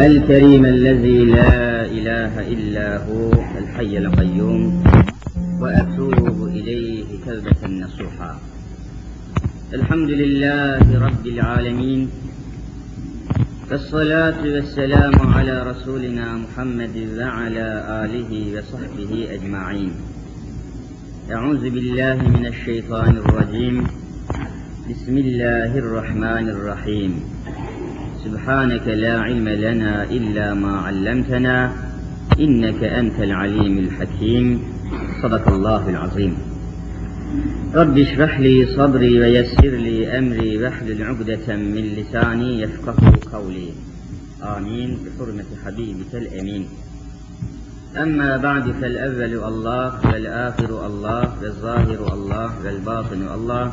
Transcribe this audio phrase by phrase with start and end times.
[0.00, 4.84] الكريم الذي لا إله إلا هو الحي القيوم
[5.60, 8.38] وأتوب إليه توبة نصوحا.
[9.74, 12.10] الحمد لله رب العالمين
[13.70, 17.68] والصلاة والسلام على رسولنا محمد وعلى
[18.04, 19.92] آله وصحبه أجمعين.
[21.32, 23.86] أعوذ بالله من الشيطان الرجيم.
[24.90, 27.33] بسم الله الرحمن الرحيم.
[28.24, 31.72] سبحانك لا علم لنا إلا ما علمتنا
[32.40, 34.62] إنك أنت العليم الحكيم.
[35.22, 36.36] صدق الله العظيم.
[37.74, 42.96] رب اشرح لي صدري ويسر لي أمري واحلل عقدة من لساني يفقه
[43.32, 43.68] قولي.
[44.42, 44.98] آمين.
[45.04, 46.64] بحرمة حبيبك الأمين.
[47.96, 53.72] أما بعد فالأول الله والآخر الله والظاهر الله والباطن الله.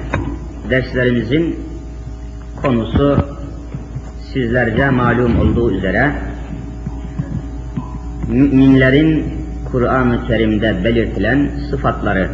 [0.71, 1.59] derslerimizin
[2.61, 3.17] konusu
[4.33, 6.11] sizlerce malum olduğu üzere
[8.27, 9.25] müminlerin
[9.71, 12.29] Kur'an-ı Kerim'de belirtilen sıfatları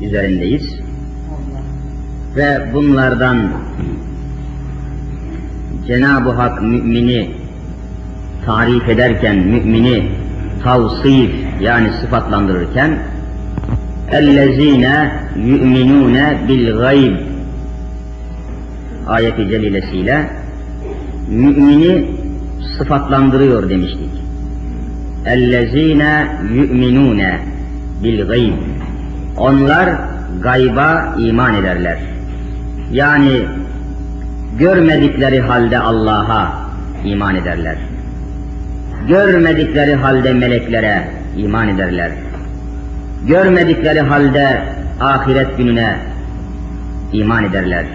[0.00, 0.80] üzerindeyiz.
[2.36, 3.52] Ve bunlardan
[5.86, 7.30] Cenab-ı Hak mümini
[8.46, 10.08] tarif ederken, mümini
[10.62, 12.98] tavsif yani sıfatlandırırken
[14.13, 14.85] اَلَّذ۪ينَ
[15.51, 17.15] يُؤْمِنُونَ بِالْغَيْبِ
[19.07, 20.29] ayeti celilesiyle
[21.29, 22.05] mümini
[22.77, 24.09] sıfatlandırıyor demiştik.
[25.25, 26.03] اَلَّذ۪ينَ
[26.59, 27.21] يُؤْمِنُونَ
[28.03, 28.53] بِالْغَيْبِ
[29.37, 29.89] Onlar
[30.41, 31.99] gayba iman ederler.
[32.91, 33.45] Yani
[34.59, 36.53] görmedikleri halde Allah'a
[37.05, 37.75] iman ederler.
[39.07, 42.11] Görmedikleri halde meleklere iman ederler
[43.27, 44.61] görmedikleri halde
[45.01, 45.95] ahiret gününe
[47.13, 47.85] iman ederler.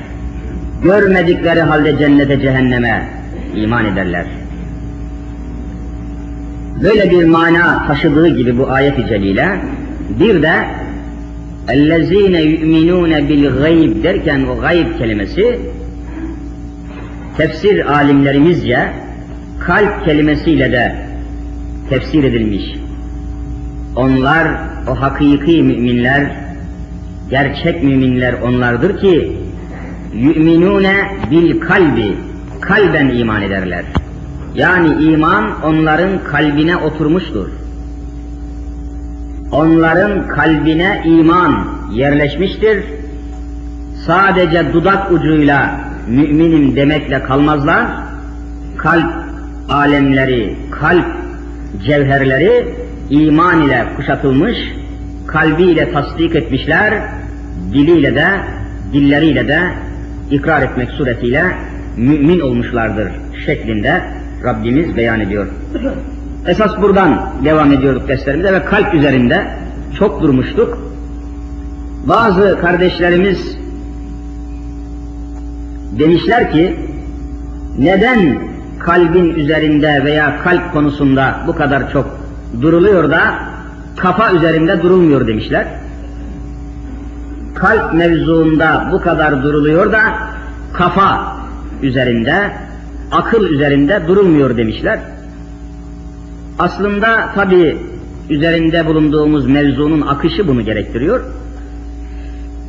[0.83, 3.09] Görmedikleri halde cennete cehenneme
[3.55, 4.27] iman ederler.
[6.83, 9.61] Böyle bir mana taşıdığı gibi bu ayet-i celile
[10.21, 10.55] bir de
[11.69, 15.59] اَلَّذ۪ينَ يُؤْمِنُونَ بِالْغَيْبِ derken o gayb kelimesi
[17.37, 18.89] tefsir alimlerimizce
[19.61, 20.95] kalp kelimesiyle de
[21.91, 22.63] tefsir edilmiş.
[23.97, 24.49] Onlar
[24.90, 26.32] o hakiki müminler,
[27.30, 29.38] gerçek müminler onlardır ki
[30.14, 32.16] yu'minune bil kalbi
[32.62, 33.86] kalben iman ederler.
[34.56, 37.48] Yani iman onların kalbine oturmuştur.
[39.52, 42.84] Onların kalbine iman yerleşmiştir.
[44.06, 47.88] Sadece dudak ucuyla müminim demekle kalmazlar.
[48.78, 49.14] Kalp
[49.70, 51.06] alemleri, kalp
[51.86, 54.58] cevherleri iman ile kuşatılmış,
[55.28, 57.04] kalbiyle tasdik etmişler,
[57.74, 58.28] diliyle de,
[58.94, 59.60] dilleriyle de
[60.32, 61.44] ikrar etmek suretiyle
[61.98, 63.08] mümin olmuşlardır
[63.46, 64.02] şeklinde
[64.44, 65.48] Rabbimiz beyan ediyor.
[66.48, 69.48] Esas buradan devam ediyorduk derslerimize ve kalp üzerinde
[70.00, 70.78] çok durmuştuk.
[72.06, 73.58] Bazı kardeşlerimiz
[76.00, 76.76] demişler ki
[77.80, 78.40] neden
[78.80, 82.27] kalbin üzerinde veya kalp konusunda bu kadar çok
[82.62, 83.40] duruluyor da
[83.98, 85.68] kafa üzerinde durulmuyor demişler.
[87.56, 90.02] Kalp mevzuunda bu kadar duruluyor da
[90.74, 91.38] kafa
[91.82, 92.52] üzerinde,
[93.12, 95.00] akıl üzerinde durulmuyor demişler.
[96.60, 97.78] Aslında tabi
[98.30, 101.22] üzerinde bulunduğumuz mevzunun akışı bunu gerektiriyor.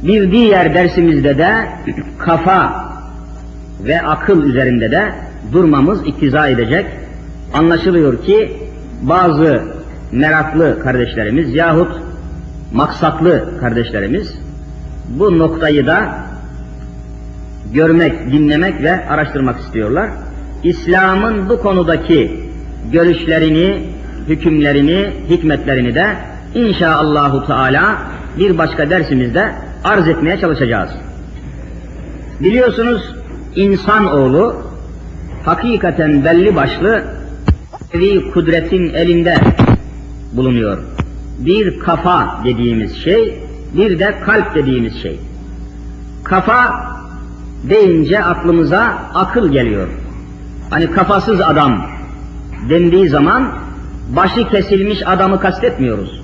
[0.03, 1.69] Bir diğer dersimizde de
[2.19, 2.89] kafa
[3.85, 5.13] ve akıl üzerinde de
[5.53, 6.87] durmamız iktiza edecek.
[7.55, 8.58] Anlaşılıyor ki
[9.03, 9.63] bazı
[10.13, 11.93] meraklı kardeşlerimiz yahut
[12.73, 14.39] maksatlı kardeşlerimiz
[15.09, 16.29] bu noktayı da
[17.75, 20.11] görmek, dinlemek ve araştırmak istiyorlar.
[20.63, 22.41] İslam'ın bu konudaki
[22.93, 23.83] görüşlerini,
[24.29, 26.17] hükümlerini, hikmetlerini de
[26.55, 27.99] inşaallahu teala
[28.39, 29.53] bir başka dersimizde
[29.85, 30.91] arz etmeye çalışacağız.
[32.41, 33.15] Biliyorsunuz
[33.57, 34.57] insanoğlu
[35.45, 37.05] hakikaten belli başlı
[37.95, 39.37] bir kudretin elinde
[40.33, 40.79] bulunuyor.
[41.39, 43.39] Bir kafa dediğimiz şey,
[43.77, 45.21] bir de kalp dediğimiz şey.
[46.25, 46.75] Kafa
[47.63, 49.89] deyince aklımıza akıl geliyor.
[50.71, 51.87] Hani kafasız adam
[52.71, 53.53] dendiği zaman
[54.17, 56.23] başı kesilmiş adamı kastetmiyoruz.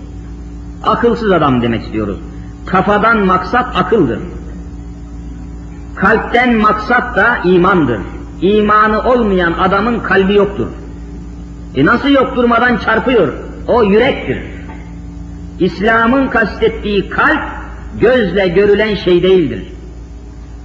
[0.82, 2.18] Akılsız adam demek istiyoruz.
[2.66, 4.18] Kafadan maksat akıldır.
[5.94, 8.00] Kalpten maksat da imandır.
[8.40, 10.66] İmanı olmayan adamın kalbi yoktur.
[11.76, 13.32] E nasıl yok durmadan çarpıyor?
[13.68, 14.38] O yürektir.
[15.60, 17.42] İslam'ın kastettiği kalp
[18.00, 19.62] gözle görülen şey değildir.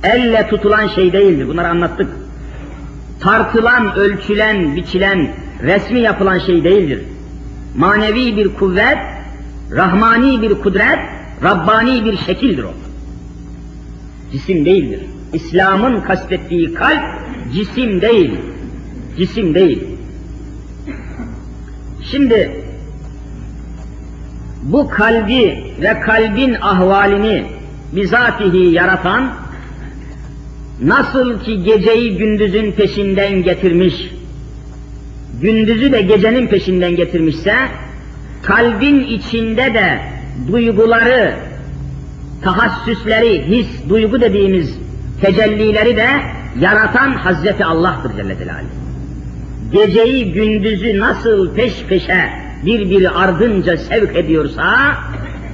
[0.03, 1.47] Elle tutulan şey değildir.
[1.47, 2.09] Bunları anlattık.
[3.19, 5.27] Tartılan, ölçülen, biçilen,
[5.63, 7.01] resmi yapılan şey değildir.
[7.77, 8.97] Manevi bir kuvvet,
[9.71, 10.99] rahmani bir kudret,
[11.43, 12.73] Rabbani bir şekildir o.
[14.31, 15.01] Cisim değildir.
[15.33, 17.03] İslam'ın kastettiği kalp
[17.53, 18.37] cisim değil.
[19.17, 19.88] Cisim değil.
[22.03, 22.51] Şimdi
[24.63, 27.45] bu kalbi ve kalbin ahvalini
[27.91, 29.33] bizatihi yaratan
[30.81, 33.93] nasıl ki geceyi gündüzün peşinden getirmiş,
[35.41, 37.55] gündüzü de gecenin peşinden getirmişse,
[38.41, 39.99] kalbin içinde de
[40.51, 41.35] duyguları,
[42.41, 44.77] tahassüsleri, his, duygu dediğimiz
[45.21, 46.07] tecellileri de
[46.59, 48.88] yaratan Hazreti Allah'tır Celle Celaluhu.
[49.71, 52.29] Geceyi gündüzü nasıl peş peşe
[52.65, 54.93] birbiri ardınca sevk ediyorsa,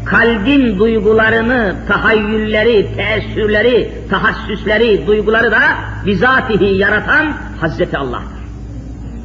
[0.06, 5.62] kalbin duygularını, tahayyülleri, teessürleri, tahassüsleri, duyguları da
[6.06, 8.36] bizatihi yaratan Hazreti Allah'tır.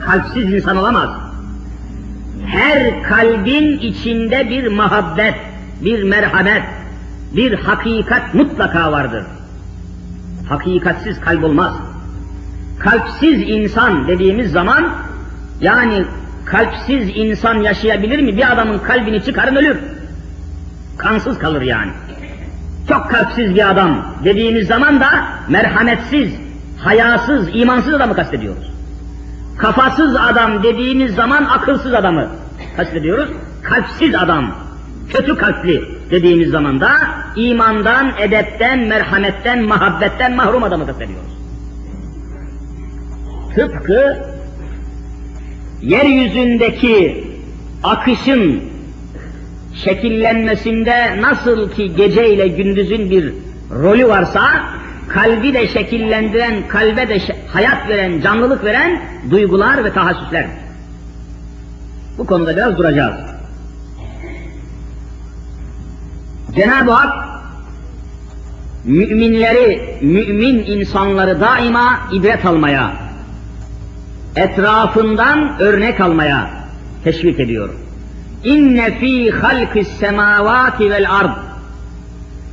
[0.00, 1.10] Kalpsiz insan olamaz.
[2.46, 5.34] Her kalbin içinde bir muhabbet,
[5.84, 6.62] bir merhamet,
[7.36, 9.24] bir hakikat mutlaka vardır.
[10.48, 11.89] Hakikatsiz kalp olmaz.
[12.80, 14.92] Kalpsiz insan dediğimiz zaman,
[15.60, 16.04] yani
[16.44, 18.36] kalpsiz insan yaşayabilir mi?
[18.36, 19.76] Bir adamın kalbini çıkarın ölür.
[20.98, 21.90] Kansız kalır yani.
[22.88, 25.08] Çok kalpsiz bir adam dediğimiz zaman da
[25.48, 26.32] merhametsiz,
[26.78, 28.70] hayasız, imansız adamı kastediyoruz.
[29.58, 32.28] Kafasız adam dediğimiz zaman akılsız adamı
[32.76, 33.30] kastediyoruz.
[33.62, 34.54] Kalpsiz adam,
[35.08, 36.92] kötü kalpli dediğimiz zaman da
[37.36, 41.39] imandan, edepten, merhametten, muhabbetten mahrum adamı kastediyoruz.
[43.54, 44.18] Tıpkı
[45.82, 47.24] yeryüzündeki
[47.82, 48.62] akışın
[49.74, 53.34] şekillenmesinde nasıl ki gece ile gündüzün bir
[53.70, 54.64] rolü varsa,
[55.08, 57.18] kalbi de şekillendiren, kalbe de
[57.52, 60.46] hayat veren, canlılık veren duygular ve tahassüsler.
[62.18, 63.14] Bu konuda biraz duracağız.
[66.54, 67.30] Cenab-ı Hak
[68.84, 73.09] müminleri, mümin insanları daima ibret almaya,
[74.36, 76.50] etrafından örnek almaya
[77.04, 77.70] teşvik ediyor.
[78.44, 81.36] İnne fi halkis semavati vel ard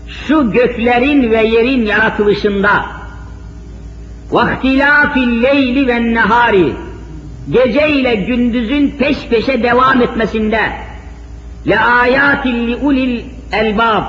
[0.08, 2.86] şu göklerin ve yerin yaratılışında
[4.32, 6.74] vaktilafil leyli ve nehari
[7.52, 10.62] gece ile gündüzün peş peşe devam etmesinde
[11.68, 14.04] le ayatin li ulil elbab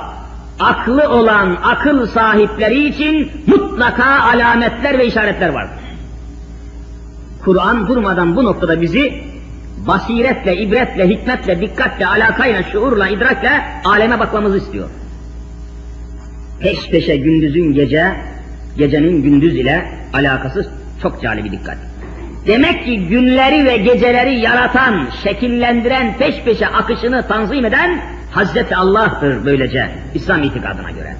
[0.59, 5.78] aklı olan akıl sahipleri için mutlaka alametler ve işaretler vardır.
[7.45, 9.23] Kur'an durmadan bu noktada bizi
[9.87, 14.89] basiretle, ibretle, hikmetle, dikkatle, alakayla, şuurla, idrakle aleme bakmamızı istiyor.
[16.59, 18.13] Peş peşe gündüzün gece,
[18.77, 20.69] gecenin gündüz ile alakası
[21.01, 21.77] çok cali bir dikkat.
[22.47, 29.89] Demek ki günleri ve geceleri yaratan, şekillendiren, peş peşe akışını tanzim eden Hazreti Allah'tır böylece
[30.15, 31.15] İslam itikadına göre.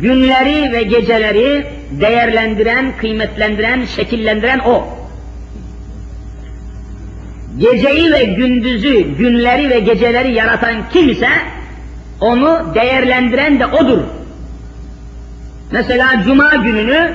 [0.00, 1.66] Günleri ve geceleri
[2.00, 4.97] değerlendiren, kıymetlendiren, şekillendiren O.
[7.58, 11.28] Geceyi ve gündüzü, günleri ve geceleri yaratan kim ise
[12.20, 13.98] onu değerlendiren de O'dur.
[15.72, 17.12] Mesela Cuma gününü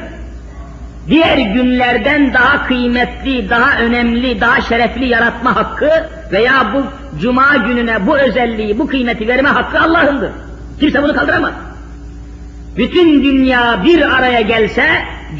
[1.07, 5.89] diğer günlerden daha kıymetli, daha önemli, daha şerefli yaratma hakkı
[6.31, 6.83] veya bu
[7.21, 10.31] Cuma gününe bu özelliği, bu kıymeti verme hakkı Allah'ındır.
[10.79, 11.53] Kimse bunu kaldıramaz.
[12.77, 14.85] Bütün dünya bir araya gelse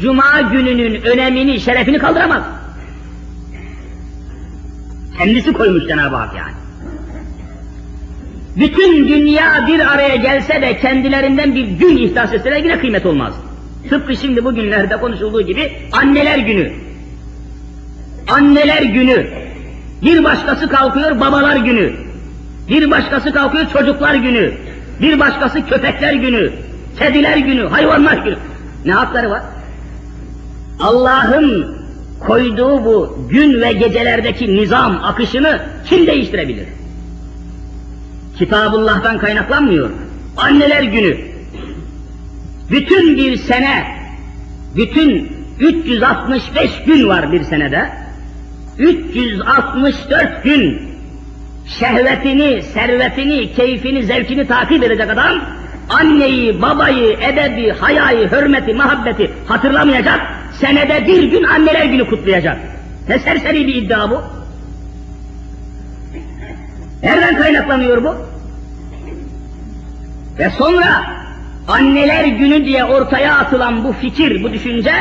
[0.00, 2.42] Cuma gününün önemini, şerefini kaldıramaz.
[5.18, 6.54] Kendisi koymuş Cenab-ı Hak yani.
[8.56, 13.34] Bütün dünya bir araya gelse de kendilerinden bir gün ihdas etseler yine kıymet olmaz.
[13.90, 16.72] Tıpkı şimdi bugünlerde konuşulduğu gibi anneler günü.
[18.28, 19.26] Anneler günü.
[20.02, 21.92] Bir başkası kalkıyor babalar günü.
[22.68, 24.52] Bir başkası kalkıyor çocuklar günü.
[25.00, 26.52] Bir başkası köpekler günü.
[26.98, 28.36] Kediler günü, hayvanlar günü.
[28.84, 29.42] Ne hakları var?
[30.80, 31.76] Allah'ın
[32.20, 36.68] koyduğu bu gün ve gecelerdeki nizam, akışını kim değiştirebilir?
[38.38, 39.90] Kitabullah'tan kaynaklanmıyor.
[40.36, 41.16] Anneler günü.
[42.70, 43.94] Bütün bir sene
[44.76, 47.88] Bütün 365 gün var bir senede.
[48.78, 50.82] 364 gün
[51.66, 55.40] şehvetini, servetini, keyfini, zevkini takip edecek adam,
[55.88, 60.20] anneyi, babayı, edebi, hayayı, hürmeti, muhabbeti hatırlamayacak,
[60.60, 62.58] senede bir gün anneler günü kutlayacak.
[63.08, 64.22] Ne serseri bir iddia bu?
[67.02, 68.14] Nereden kaynaklanıyor bu?
[70.38, 71.04] Ve sonra
[71.68, 74.92] anneler günü diye ortaya atılan bu fikir, bu düşünce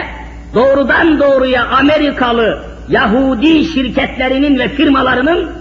[0.54, 5.52] doğrudan doğruya Amerikalı Yahudi şirketlerinin ve firmalarının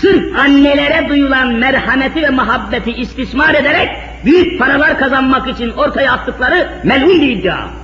[0.00, 3.88] sırf annelere duyulan merhameti ve muhabbeti istismar ederek
[4.24, 7.81] büyük paralar kazanmak için ortaya attıkları melun bir iddia.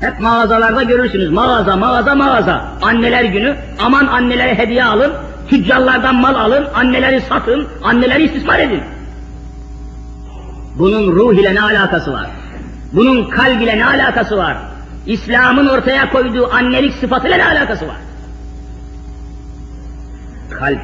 [0.00, 1.30] Hep mağazalarda görürsünüz.
[1.30, 2.64] Mağaza, mağaza, mağaza.
[2.82, 3.56] Anneler günü.
[3.78, 5.12] Aman annelere hediye alın.
[5.48, 6.66] Tüccarlardan mal alın.
[6.74, 7.66] Anneleri satın.
[7.82, 8.82] Anneleri istismar edin.
[10.78, 12.26] Bunun ruh ile ne alakası var?
[12.92, 14.56] Bunun kalb ile ne alakası var?
[15.06, 17.96] İslam'ın ortaya koyduğu annelik sıfatıyla ne alakası var?
[20.50, 20.80] Kalp.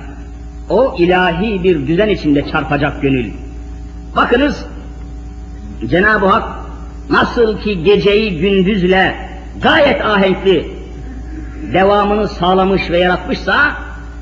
[0.70, 3.30] O ilahi bir düzen içinde çarpacak gönül.
[4.16, 4.64] Bakınız
[5.86, 6.61] Cenab-ı Hak
[7.12, 9.16] nasıl ki geceyi gündüzle
[9.62, 10.68] gayet ahenkli
[11.72, 13.76] devamını sağlamış ve yaratmışsa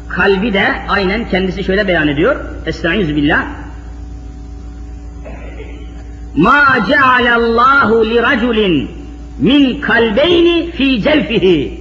[0.09, 2.37] kalbi de aynen kendisi şöyle beyan ediyor.
[2.67, 3.45] Estaizu billah.
[6.37, 8.91] Ma cealallahu li raculin
[9.39, 11.81] min kalbeyni fi celfihi.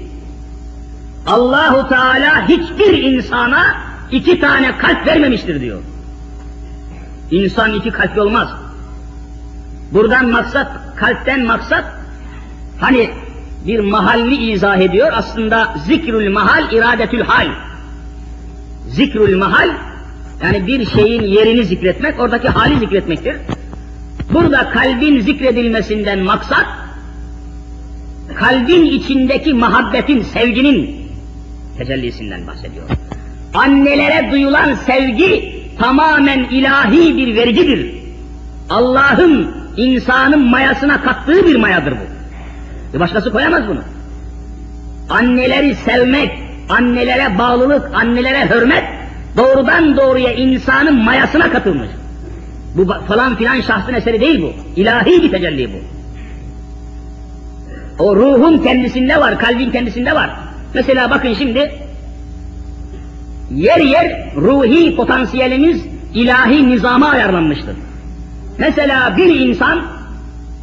[1.28, 3.78] Allahu Teala hiçbir insana
[4.12, 5.80] iki tane kalp vermemiştir diyor.
[7.32, 8.50] İnsan iki kalpli olmaz.
[9.92, 11.86] Buradan maksat, kalpten maksat,
[12.80, 13.10] hani
[13.68, 17.48] bir mahalli izah ediyor, aslında zikrül mahal, iradetül hal.
[18.88, 19.70] Zikrül mahal,
[20.44, 23.36] yani bir şeyin yerini zikretmek, oradaki hali zikretmektir.
[24.34, 26.66] Burada kalbin zikredilmesinden maksat,
[28.36, 31.00] kalbin içindeki muhabbetin, sevginin
[31.78, 32.86] tecellisinden bahsediyor.
[33.54, 37.96] Annelere duyulan sevgi tamamen ilahi bir vergidir.
[38.70, 42.20] Allah'ın insanın mayasına kattığı bir mayadır bu.
[42.94, 43.82] Bir başkası koyamaz bunu.
[45.10, 46.32] Anneleri sevmek,
[46.70, 48.84] annelere bağlılık, annelere hürmet
[49.38, 51.90] doğrudan doğruya insanın mayasına katılmış.
[52.76, 54.54] Bu falan filan şahsın eseri değil bu.
[54.82, 55.78] İlahi bir tecelli bu.
[58.04, 60.30] O ruhun kendisinde var, kalbin kendisinde var.
[60.74, 61.72] Mesela bakın şimdi
[63.52, 67.76] yer yer ruhi potansiyelimiz ilahi nizama ayarlanmıştır.
[68.60, 69.82] Mesela bir insan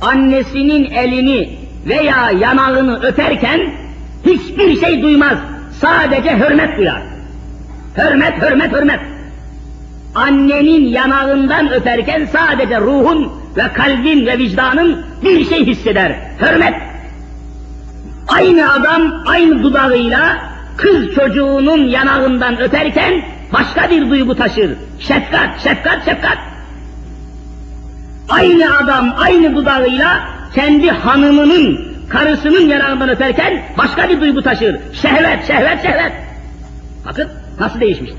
[0.00, 3.60] annesinin elini veya yanağını öperken
[4.26, 5.38] hiçbir şey duymaz.
[5.80, 7.02] Sadece hürmet duyar.
[7.98, 9.00] Hürmet, hürmet, hürmet.
[10.14, 16.16] Annenin yanağından öperken sadece ruhun ve kalbin ve vicdanın bir şey hisseder.
[16.40, 16.74] Hürmet.
[18.28, 20.38] Aynı adam aynı dudağıyla
[20.76, 23.22] kız çocuğunun yanağından öperken
[23.52, 24.70] başka bir duygu taşır.
[25.00, 26.38] Şefkat, şefkat, şefkat.
[28.28, 34.76] Aynı adam aynı dudağıyla kendi hanımının, karısının yanağından öperken başka bir duygu taşır.
[35.02, 36.12] Şehvet, şehvet, şehvet.
[37.06, 37.28] Bakın
[37.60, 38.18] nasıl değişmiştir.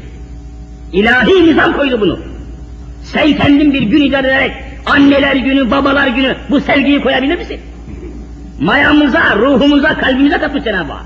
[0.93, 2.19] İlahi nizam koydu bunu.
[3.03, 4.51] Sen kendin bir gün icat ederek
[4.85, 7.59] anneler günü, babalar günü bu sevgiyi koyabilir misin?
[8.61, 11.05] Mayamıza, ruhumuza, kalbimize katmış Cenab-ı Hak.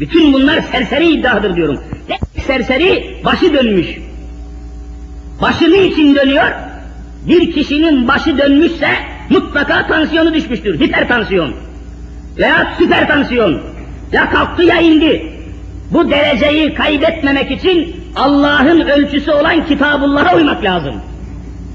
[0.00, 1.80] Bütün bunlar serseri iddiadır diyorum.
[2.46, 3.86] Serseri başı dönmüş.
[5.42, 6.50] Başı niçin dönüyor?
[7.28, 8.88] Bir kişinin başı dönmüşse
[9.30, 10.80] mutlaka tansiyonu düşmüştür.
[10.80, 11.54] Hipertansiyon.
[12.38, 13.60] Veya süpertansiyon.
[14.12, 15.32] Ya kalktı ya indi.
[15.90, 20.94] Bu dereceyi kaybetmemek için Allah'ın ölçüsü olan Kitabullah'a uymak lazım.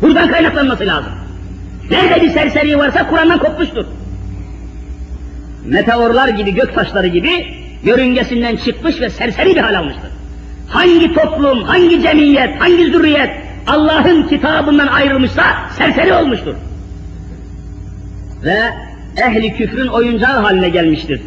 [0.02, 1.12] Buradan kaynaklanması lazım.
[1.92, 3.86] Nerede bir serseri varsa Kur'an'dan kopmuştur.
[5.66, 7.48] Meteorlar gibi, gök taşları gibi
[7.84, 10.10] yörüngesinden çıkmış ve serseri bir hal almıştır.
[10.68, 13.30] Hangi toplum, hangi cemiyet, hangi zürriyet
[13.70, 15.44] Allah'ın kitabından ayrılmışsa
[15.78, 16.56] serseri olmuştur.
[18.44, 18.74] Ve
[19.18, 21.22] ehli küfrün oyuncağı haline gelmiştir.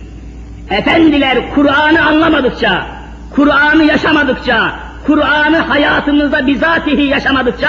[0.70, 2.86] Efendiler Kur'an'ı anlamadıkça,
[3.34, 4.74] Kur'an'ı yaşamadıkça,
[5.06, 7.68] Kur'an'ı hayatımızda bizatihi yaşamadıkça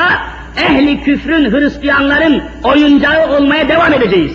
[0.58, 4.32] ehli küfrün, Hristiyanların oyuncağı olmaya devam edeceğiz.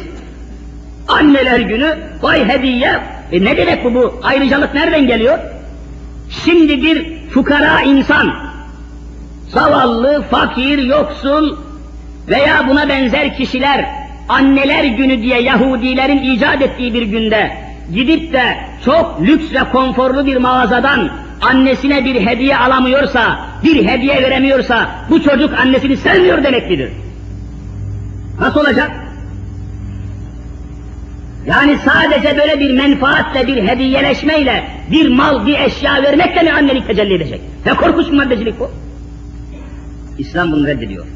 [1.09, 3.01] Anneler günü, vay hediye,
[3.33, 4.21] e ne demek bu bu?
[4.23, 5.39] Ayrıcalık nereden geliyor?
[6.45, 8.48] Şimdi bir fukara insan,
[9.49, 11.57] zavallı, fakir, yoksul
[12.29, 13.87] veya buna benzer kişiler
[14.29, 17.53] anneler günü diye Yahudilerin icat ettiği bir günde
[17.95, 24.91] gidip de çok lüks ve konforlu bir mağazadan annesine bir hediye alamıyorsa, bir hediye veremiyorsa
[25.11, 26.93] bu çocuk annesini sevmiyor demektir.
[28.41, 28.91] Nasıl olacak?
[31.47, 37.15] Yani sadece böyle bir menfaatle, bir hediyeleşmeyle, bir mal, bir eşya vermekle mi annelik tecelli
[37.15, 37.41] edecek?
[37.67, 38.71] Ne korkunç maddecilik bu?
[40.19, 41.07] İslam bunu reddediyor.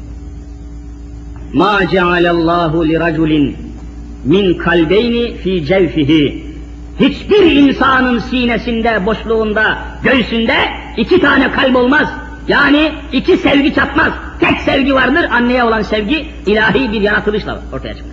[1.53, 3.57] Ma cealallahu li raculin
[4.25, 6.43] min kalbeyni fi cevfihi.
[6.99, 10.55] Hiçbir insanın sinesinde, boşluğunda, göğsünde
[10.97, 12.07] iki tane kalp olmaz.
[12.47, 14.13] Yani iki sevgi çatmaz.
[14.39, 18.11] Tek sevgi vardır, anneye olan sevgi ilahi bir yaratılışla ortaya çıkar.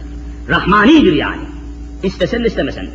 [0.48, 1.42] Rahmanidir yani.
[2.02, 2.90] İstesen de istemesen de.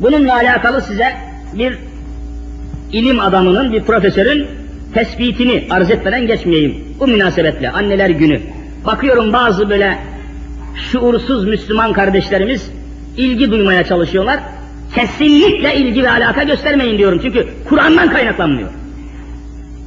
[0.00, 1.16] Bununla alakalı size
[1.54, 1.78] bir
[2.92, 4.46] ilim adamının, bir profesörün
[4.94, 6.84] tespitini arz etmeden geçmeyeyim.
[7.00, 8.40] Bu münasebetle anneler günü.
[8.86, 9.98] Bakıyorum bazı böyle
[10.92, 12.70] şuursuz Müslüman kardeşlerimiz
[13.16, 14.40] ilgi duymaya çalışıyorlar.
[14.94, 17.20] Kesinlikle ilgi ve alaka göstermeyin diyorum.
[17.22, 18.68] Çünkü Kur'an'dan kaynaklanmıyor.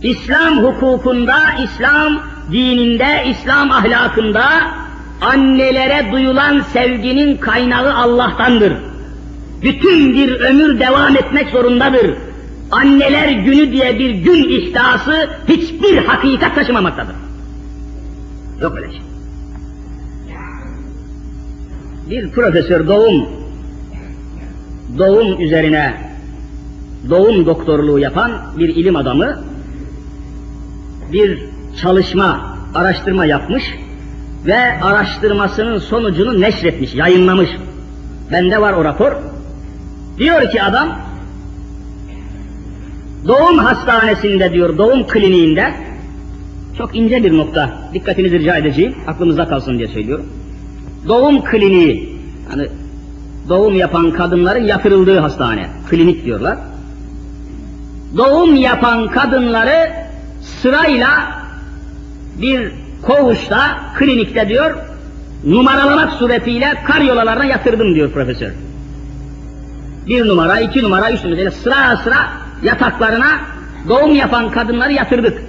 [0.04, 2.22] İslam hukukunda, İslam
[2.52, 4.46] dininde, İslam ahlakında
[5.22, 8.74] annelere duyulan sevginin kaynağı Allah'tandır.
[9.64, 12.18] Bütün bir ömür devam etmek zorundadır.
[12.72, 17.16] Anneler günü diye bir gün ihtası hiçbir hakikat taşımamaktadır.
[18.62, 19.02] Yok öyle şey.
[22.10, 23.30] Bir profesör doğum
[24.98, 25.94] doğum üzerine
[27.10, 29.44] doğum doktorluğu yapan bir ilim adamı
[31.14, 31.40] bir
[31.82, 33.64] çalışma, araştırma yapmış
[34.46, 37.50] ve araştırmasının sonucunu neşretmiş, yayınlamış.
[38.32, 39.12] Bende var o rapor.
[40.18, 41.00] Diyor ki adam,
[43.28, 45.74] doğum hastanesinde diyor, doğum kliniğinde,
[46.78, 50.26] çok ince bir nokta, dikkatinizi rica edeceğim, aklımızda kalsın diye söylüyorum.
[51.08, 52.20] Doğum kliniği,
[52.50, 52.68] hani
[53.50, 56.58] doğum yapan kadınların yatırıldığı hastane, klinik diyorlar.
[58.18, 59.94] Doğum yapan kadınları
[60.62, 61.10] sırayla
[62.42, 64.78] bir koğuşta, klinikte diyor,
[65.46, 68.52] numaralamak suretiyle karyolalarına yatırdım diyor profesör.
[70.08, 73.40] Bir numara, iki numara, üç numara, sıra sıra yataklarına
[73.90, 75.42] doğum yapan kadınları yatırdık.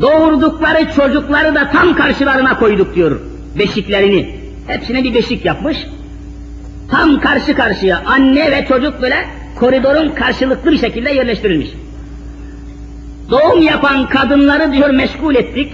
[0.00, 3.20] Doğurdukları çocukları da tam karşılarına koyduk diyor
[3.58, 4.40] beşiklerini.
[4.66, 5.78] Hepsine bir beşik yapmış.
[6.90, 9.26] Tam karşı karşıya anne ve çocuk böyle
[9.58, 11.68] koridorun karşılıklı bir şekilde yerleştirilmiş.
[13.30, 15.72] Doğum yapan kadınları diyor meşgul ettik.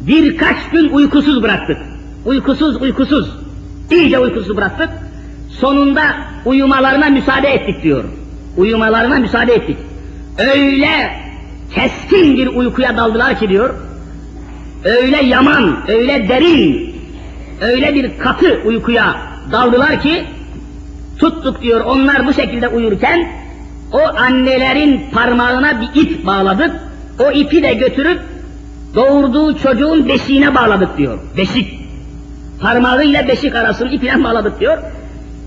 [0.00, 1.76] Birkaç gün uykusuz bıraktık.
[2.24, 3.30] Uykusuz uykusuz.
[3.90, 4.88] İyice uykusuz bıraktık.
[5.60, 6.02] Sonunda
[6.44, 8.04] uyumalarına müsaade ettik diyor.
[8.56, 9.76] Uyumalarına müsaade ettik.
[10.38, 11.10] Öyle
[11.74, 13.74] keskin bir uykuya daldılar ki diyor.
[14.84, 16.94] Öyle yaman, öyle derin,
[17.60, 19.16] öyle bir katı uykuya
[19.52, 20.24] daldılar ki
[21.18, 23.28] tuttuk diyor onlar bu şekilde uyurken
[23.92, 26.70] o annelerin parmağına bir ip bağladık.
[27.18, 28.20] O ipi de götürüp
[28.94, 31.18] doğurduğu çocuğun beşiğine bağladık diyor.
[31.36, 31.80] Beşik.
[32.60, 34.78] Parmağıyla beşik arasını iple bağladık diyor.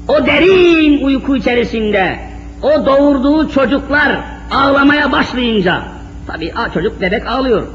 [0.07, 2.19] O derin uyku içerisinde
[2.61, 4.19] o doğurduğu çocuklar
[4.51, 5.81] ağlamaya başlayınca
[6.27, 7.67] tabi çocuk bebek ağlıyor.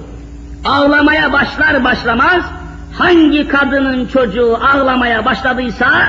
[0.64, 2.44] Ağlamaya başlar başlamaz
[2.92, 6.08] hangi kadının çocuğu ağlamaya başladıysa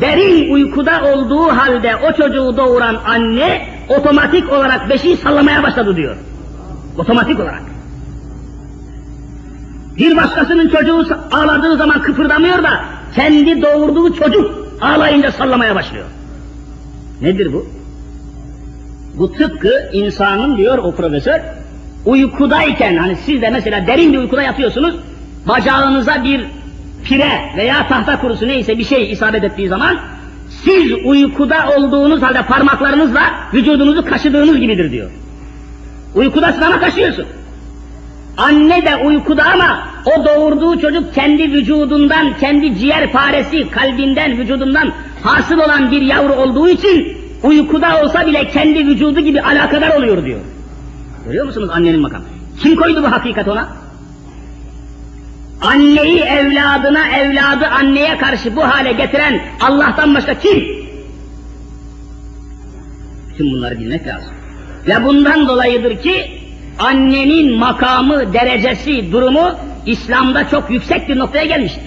[0.00, 6.16] derin uykuda olduğu halde o çocuğu doğuran anne otomatik olarak beşiği sallamaya başladı diyor.
[6.98, 7.62] Otomatik olarak.
[9.96, 12.84] Bir başkasının çocuğu ağladığı zaman kıpırdamıyor da
[13.14, 16.06] kendi doğurduğu çocuk ağlayınca sallamaya başlıyor.
[17.20, 17.66] Nedir bu?
[19.18, 21.40] Bu tıpkı insanın diyor o profesör
[22.04, 24.94] uykudayken hani siz de mesela derin bir uykuda yatıyorsunuz
[25.48, 26.46] bacağınıza bir
[27.04, 29.98] pire veya tahta kurusu neyse bir şey isabet ettiği zaman
[30.48, 33.20] siz uykuda olduğunuz halde parmaklarınızla
[33.54, 35.10] vücudunuzu kaşıdığınız gibidir diyor.
[36.14, 37.26] Uykudasın ama kaşıyorsun.
[38.36, 45.58] Anne de uykuda ama o doğurduğu çocuk kendi vücudundan, kendi ciğer paresi, kalbinden, vücudundan hasıl
[45.58, 50.40] olan bir yavru olduğu için uykuda olsa bile kendi vücudu gibi alakadar oluyor diyor.
[51.26, 52.24] Görüyor musunuz annenin makamı?
[52.62, 53.68] Kim koydu bu hakikat ona?
[55.60, 60.64] Anneyi evladına, evladı anneye karşı bu hale getiren Allah'tan başka kim?
[63.28, 64.30] Bütün bunları bilmek lazım.
[64.86, 66.40] Ve bundan dolayıdır ki
[66.78, 69.50] annenin makamı, derecesi, durumu
[69.86, 71.82] İslam'da çok yüksek bir noktaya gelmiştir.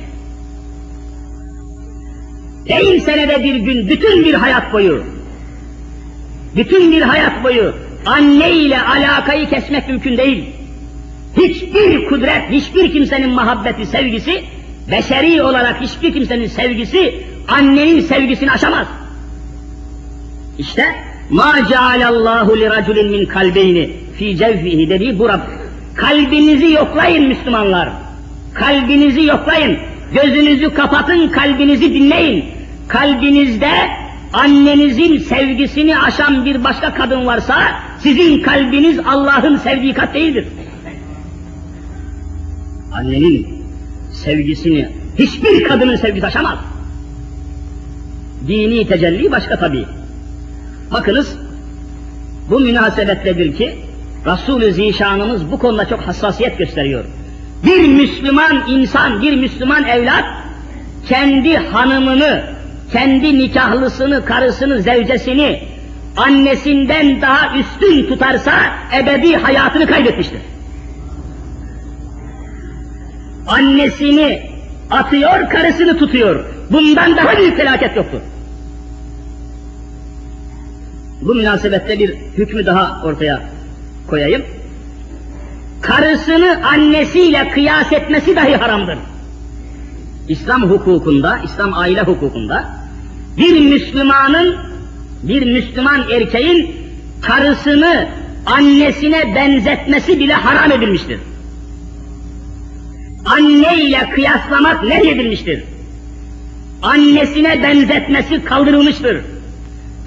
[2.68, 5.04] Değil senede bir gün, bütün bir hayat boyu,
[6.58, 7.74] bütün bir hayat boyu
[8.06, 10.46] anne ile alakayı kesmek mümkün değil.
[11.38, 14.44] Hiçbir kudret, hiçbir kimsenin muhabbeti, sevgisi,
[14.92, 17.14] beşeri olarak hiçbir kimsenin sevgisi,
[17.48, 18.88] annenin sevgisini aşamaz.
[20.58, 20.84] İşte
[21.30, 23.90] ma cealallahu li raculin min kalbeyni
[24.20, 25.42] fi cevfihi dediği bu Rab.
[25.96, 27.90] Kalbinizi yoklayın Müslümanlar.
[28.54, 29.78] Kalbinizi yoklayın.
[30.14, 32.46] Gözünüzü kapatın, kalbinizi dinleyin.
[32.88, 33.72] kalbinizde
[34.34, 37.56] annenizin sevgisini aşan bir başka kadın varsa,
[38.00, 40.48] sizin kalbiniz Allah'ın sevdiği kat değildir.
[42.94, 43.48] Annenin
[44.14, 46.60] sevgisini hiçbir kadının sevgisi aşamaz.
[48.48, 49.86] Dini tecelli başka tabi.
[50.92, 51.38] Bakınız,
[52.50, 53.76] bu münasebetledir ki,
[54.26, 57.06] Resul-ü Zişanımız bu konuda çok hassasiyet gösteriyor.
[57.66, 60.26] Bir Müslüman insan, bir Müslüman evlat,
[61.10, 62.57] kendi hanımını,
[62.92, 65.64] kendi nikahlısını, karısını, zevcesini,
[66.18, 68.54] annesinden daha üstün tutarsa,
[69.02, 70.40] ebedi hayatını kaybetmiştir.
[73.48, 74.50] Annesini
[74.92, 76.46] atıyor, karısını tutuyor.
[76.70, 78.20] Bundan daha büyük felaket yoktur.
[81.22, 83.42] Bu münasebette bir hükmü daha ortaya
[84.08, 84.46] koyayım.
[85.82, 88.98] Karısını annesiyle kıyas etmesi dahi haramdır.
[90.28, 92.77] İslam hukukunda, İslam aile hukukunda
[93.38, 94.56] bir Müslümanın,
[95.24, 96.76] bir Müslüman erkeğin
[97.22, 98.08] karısını
[98.46, 101.20] annesine benzetmesi bile haram edilmiştir.
[103.26, 105.64] Anne ile kıyaslamak nehyedilmiştir.
[106.82, 109.22] Annesine benzetmesi kaldırılmıştır.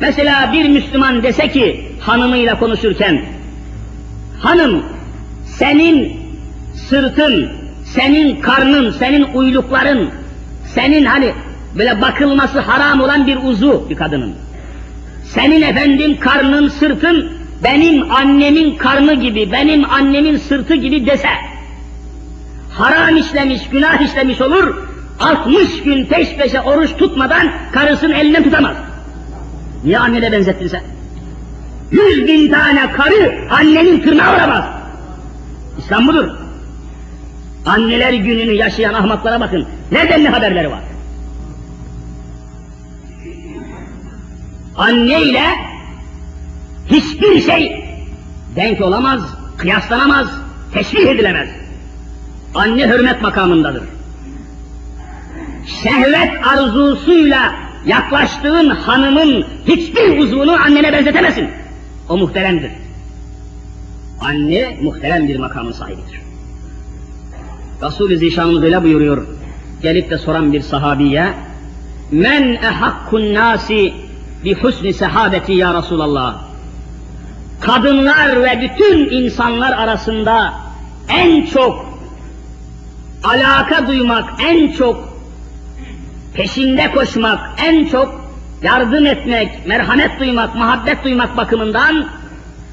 [0.00, 3.24] Mesela bir Müslüman dese ki hanımıyla konuşurken,
[4.40, 4.82] hanım
[5.46, 6.12] senin
[6.88, 7.48] sırtın,
[7.84, 10.10] senin karnın, senin uylukların,
[10.74, 11.32] senin hani
[11.78, 14.34] böyle bakılması haram olan bir uzu bir kadının.
[15.24, 17.32] Senin efendim karnın, sırtın
[17.64, 21.28] benim annemin karnı gibi, benim annemin sırtı gibi dese,
[22.70, 24.76] haram işlemiş, günah işlemiş olur,
[25.20, 28.76] 60 gün peş peşe oruç tutmadan karısının elinden tutamaz.
[29.84, 30.82] Niye annene benzettin sen?
[31.90, 34.64] Yüz bin tane karı annenin tırnağı uğramaz.
[35.78, 36.28] İslam budur.
[37.66, 39.66] Anneler gününü yaşayan ahmaklara bakın.
[39.92, 40.80] Ne haberleri var?
[44.80, 45.44] Anne ile
[46.86, 47.84] hiçbir şey
[48.56, 49.20] denk olamaz,
[49.56, 50.28] kıyaslanamaz,
[50.74, 51.48] teşbih edilemez.
[52.54, 53.82] Anne hürmet makamındadır.
[55.82, 57.54] Şehvet arzusuyla
[57.86, 61.50] yaklaştığın hanımın hiçbir uzvunu annene benzetemezsin.
[62.08, 62.70] O muhteremdir.
[64.20, 66.20] Anne muhterem bir makamın sahibidir.
[67.82, 69.26] Resul-i Zişanımız öyle buyuruyor.
[69.82, 71.32] Gelip de soran bir sahabiye,
[72.10, 74.09] Men ehakkun nasi
[74.44, 76.44] bi husni sehabeti ya Resulallah.
[77.60, 80.54] Kadınlar ve bütün insanlar arasında
[81.08, 81.86] en çok
[83.24, 85.08] alaka duymak, en çok
[86.34, 88.30] peşinde koşmak, en çok
[88.62, 92.08] yardım etmek, merhamet duymak, muhabbet duymak bakımından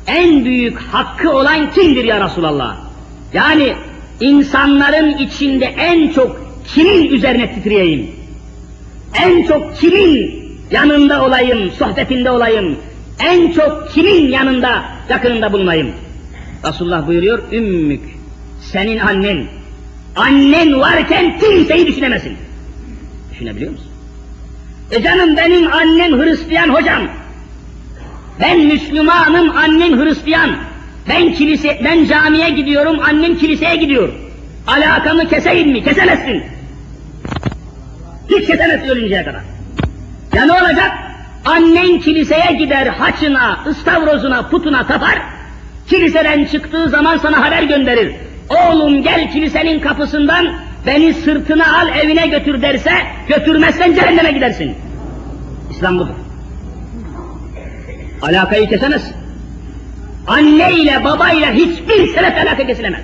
[0.08, 2.78] en büyük hakkı olan kimdir ya Resulallah?
[3.34, 3.76] Yani
[4.20, 8.12] insanların içinde en çok kimin üzerine titreyeyim?
[9.14, 12.78] En çok kimin yanında olayım, sohbetinde olayım?
[13.20, 15.92] En çok kimin yanında, yakınında bulunayım?
[16.68, 18.02] Resulullah buyuruyor, ümmük,
[18.62, 19.46] senin annen.
[20.16, 22.38] Annen varken kimseyi düşünemesin.
[23.32, 23.88] Düşünebiliyor musun?
[24.92, 27.02] E canım benim annem Hristiyan hocam.
[28.42, 30.56] Ben Müslümanım, annem Hristiyan.
[31.10, 34.10] Ben kilise, ben camiye gidiyorum, annem kiliseye gidiyor.
[34.68, 35.84] Alakamı keseyim mi?
[35.84, 36.44] Kesemezsin.
[38.30, 39.42] Hiç kesemezsin ölünceye kadar.
[40.34, 40.92] Ya ne olacak?
[41.46, 45.22] Annen kiliseye gider, haçına, ıstavrozuna, putuna tapar.
[45.88, 48.16] Kiliseden çıktığı zaman sana haber gönderir.
[48.50, 50.54] Oğlum gel kilisenin kapısından
[50.86, 52.92] beni sırtına al evine götür derse,
[53.28, 54.76] götürmezsen cehenneme gidersin.
[55.72, 56.14] İslam budur.
[58.22, 59.12] Alakayı kesemez.
[60.28, 63.02] Anne ile baba ile hiçbir sebep alaka kesilemez.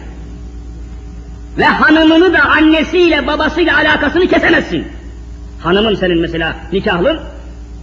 [1.58, 4.88] Ve hanımını da annesiyle babasıyla alakasını kesemezsin.
[5.64, 7.20] Hanımın senin mesela nikahlın,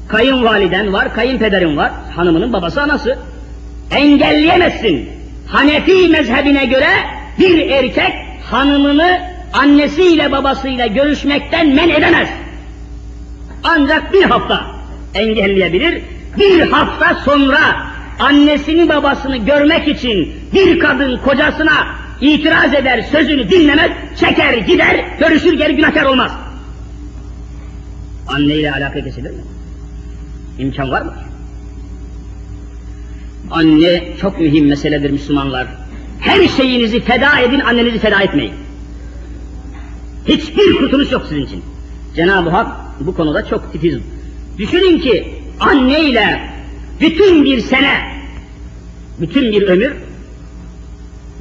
[0.09, 3.19] kayınvaliden var, kayınpederin var, hanımının babası anası.
[3.91, 5.09] Engelleyemezsin.
[5.47, 6.89] Hanefi mezhebine göre
[7.39, 8.13] bir erkek
[8.51, 9.21] hanımını
[9.53, 12.29] annesiyle babasıyla görüşmekten men edemez.
[13.65, 14.67] Ancak bir hafta
[15.15, 16.03] engelleyebilir.
[16.39, 17.59] Bir hafta sonra
[18.21, 21.87] annesini babasını görmek için bir kadın kocasına
[22.21, 23.91] itiraz eder, sözünü dinlemez,
[24.21, 26.33] çeker gider, görüşür geri günahkar olmaz.
[28.31, 29.43] Anneyle alaka kesilir mi?
[30.59, 31.15] İmkan var mı?
[33.51, 35.67] Anne çok mühim meseledir Müslümanlar.
[36.21, 38.53] Her şeyinizi feda edin, annenizi feda etmeyin.
[40.27, 41.63] Hiçbir kurtuluş yok sizin için.
[42.17, 43.99] Cenab-ı Hak bu konuda çok titiz.
[44.59, 46.51] Düşünün ki anne ile
[47.01, 48.13] bütün bir sene,
[49.21, 49.97] bütün bir ömür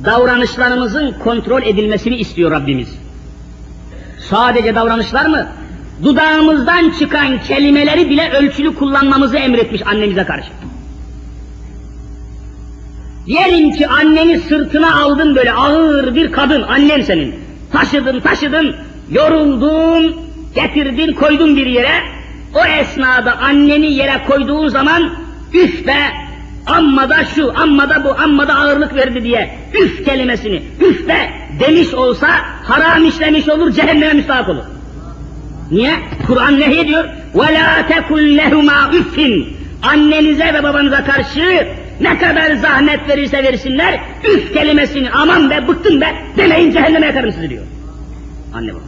[0.05, 2.89] davranışlarımızın kontrol edilmesini istiyor Rabbimiz.
[4.29, 5.47] Sadece davranışlar mı?
[6.03, 10.49] Dudağımızdan çıkan kelimeleri bile ölçülü kullanmamızı emretmiş annemize karşı.
[13.25, 17.35] Diyelim ki anneni sırtına aldın böyle ağır bir kadın, annen senin.
[17.71, 18.75] Taşıdın taşıdın,
[19.11, 20.15] yoruldun,
[20.55, 22.01] getirdin koydun bir yere.
[22.55, 25.09] O esnada anneni yere koyduğun zaman
[25.53, 25.97] üf be,
[26.65, 31.31] amma da şu, amma da bu, amma da ağırlık verdi diye üf kelimesini üf be
[31.59, 32.27] demiş olsa
[32.63, 34.63] haram işlemiş olur, cehenneme müstahak olur.
[35.70, 35.94] Niye?
[36.26, 37.04] Kur'an ne diyor?
[37.34, 39.46] وَلَا تَكُلْ لَهُمَا üffin.
[39.82, 41.68] Annenize ve babanıza karşı
[42.00, 44.00] ne kadar zahmet verirse versinler,
[44.34, 47.62] üf kelimesini aman be bıktım be demeyin cehenneme yakarım sizi diyor.
[48.54, 48.82] Anne baba.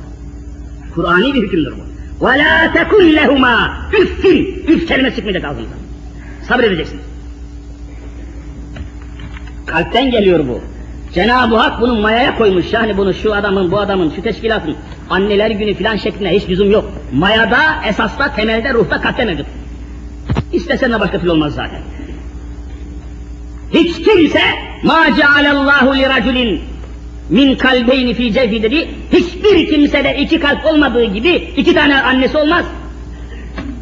[0.94, 1.86] Kur'ani bir hükümdür bu.
[2.26, 3.68] وَلَا تَكُلْ لَهُمَا
[4.00, 4.64] üffin.
[4.68, 5.78] Üf kelimesi çıkmayacak ağzınızdan.
[6.48, 7.02] Sabredeceksiniz.
[9.66, 10.60] Kalpten geliyor bu.
[11.14, 12.72] Cenab-ı Hak bunu mayaya koymuş.
[12.72, 14.76] Yani bunu şu adamın, bu adamın, şu teşkilatın
[15.11, 16.91] anneler günü filan şeklinde hiç lüzum yok.
[17.13, 19.45] Mayada, esasda, temelde, ruhta, mevcut.
[20.53, 21.81] İstesen de başka türlü olmaz zaten.
[23.73, 24.41] Hiç kimse
[24.83, 26.61] ma cealallahu li raculin
[27.29, 28.89] min kalbeyni fi cevfi dedi.
[29.13, 32.65] Hiçbir kimsede iki kalp olmadığı gibi iki tane annesi olmaz.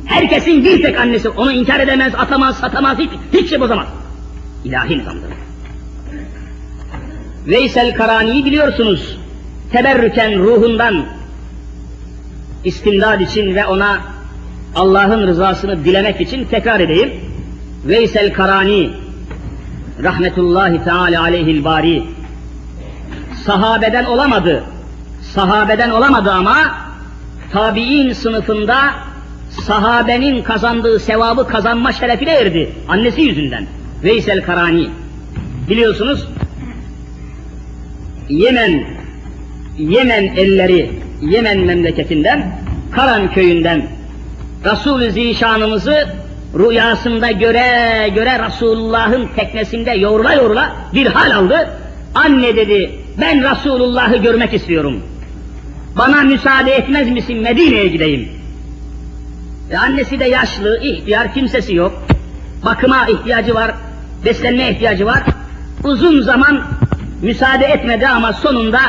[0.05, 1.29] Herkesin bir tek annesi.
[1.29, 3.87] Onu inkar edemez, atamaz, satamaz, hiç, hiç şey bozamaz.
[4.65, 5.29] İlahi nizamdır.
[7.47, 9.17] Veysel Karani'yi biliyorsunuz.
[9.71, 11.05] Teberrüken ruhundan
[12.63, 13.99] istimdad için ve ona
[14.75, 17.11] Allah'ın rızasını dilemek için tekrar edeyim.
[17.85, 18.89] Veysel Karani
[20.03, 22.03] rahmetullahi teala aleyhil bari
[23.45, 24.63] sahabeden olamadı.
[25.21, 26.55] Sahabeden olamadı ama
[27.51, 28.93] tabi'in sınıfında
[29.49, 32.69] sahabenin kazandığı sevabı kazanma şerefine erdi.
[32.87, 33.67] Annesi yüzünden.
[34.03, 34.89] Veysel Karani.
[35.69, 36.27] Biliyorsunuz
[38.29, 38.83] Yemen
[39.77, 42.51] Yemen elleri Yemen memleketinden
[42.91, 43.87] Karan köyünden
[44.65, 46.07] Resul-i Zişanımızı
[46.55, 51.69] rüyasında göre göre Resulullah'ın teknesinde yoğrula yoğrula bir hal aldı.
[52.15, 55.03] Anne dedi ben Resulullah'ı görmek istiyorum.
[55.97, 58.29] Bana müsaade etmez misin Medine'ye gideyim.
[59.71, 62.03] E annesi de yaşlı, ihtiyar, kimsesi yok.
[62.65, 63.71] Bakıma ihtiyacı var,
[64.25, 65.23] beslenme ihtiyacı var.
[65.83, 66.61] Uzun zaman
[67.21, 68.79] müsaade etmedi ama sonunda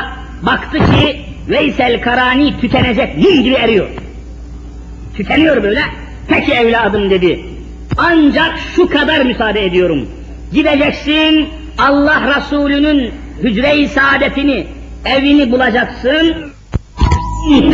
[0.41, 3.87] baktı ki Veysel Karani tükenecek, mum gibi eriyor.
[5.17, 5.81] Tükeniyor böyle.
[6.27, 7.45] Peki evladım dedi.
[7.97, 10.09] Ancak şu kadar müsaade ediyorum.
[10.53, 13.11] Gideceksin Allah Resulü'nün
[13.43, 14.67] hücre-i saadetini,
[15.05, 16.35] evini bulacaksın.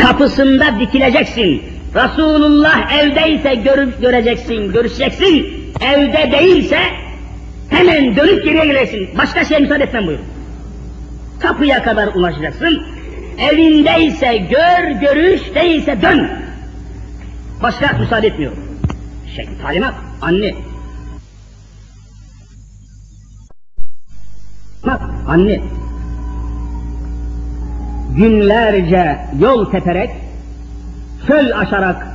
[0.01, 1.63] Kapısında dikileceksin.
[1.95, 5.45] Resulullah evdeyse görüp göreceksin, görüşeceksin.
[5.81, 6.79] Evde değilse
[7.69, 9.09] hemen dönüp geriye geleceksin.
[9.17, 10.19] Başka şeye müsaade etmem buyur.
[11.39, 12.96] Kapıya kadar ulaşacaksın.
[13.37, 16.29] Evindeyse gör, görüş, değilse dön.
[17.63, 18.59] Başka müsaade etmiyorum.
[19.35, 20.55] Şey, talimat, anne.
[24.85, 25.61] Bak, anne.
[28.15, 30.09] Günlerce yol teperek,
[31.27, 32.07] çöl aşarak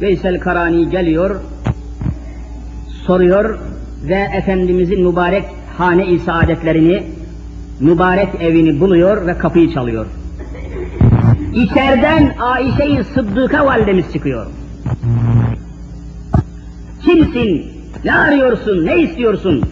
[0.00, 1.40] Veysel Karani geliyor,
[3.06, 3.58] soruyor
[4.02, 5.44] ve Efendimizin mübarek
[5.78, 7.02] hane-i saadetlerini,
[7.80, 10.06] mübarek evini buluyor ve kapıyı çalıyor.
[11.58, 14.46] İçeriden Ayşe-i Sıddık'a validemiz çıkıyor.
[17.04, 17.66] Kimsin?
[18.04, 18.86] Ne arıyorsun?
[18.86, 19.64] Ne istiyorsun?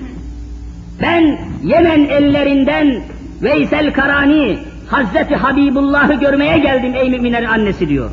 [1.03, 3.03] Ben Yemen ellerinden
[3.43, 8.11] Veysel Karani, Hazreti Habibullah'ı görmeye geldim ey müminlerin annesi diyor.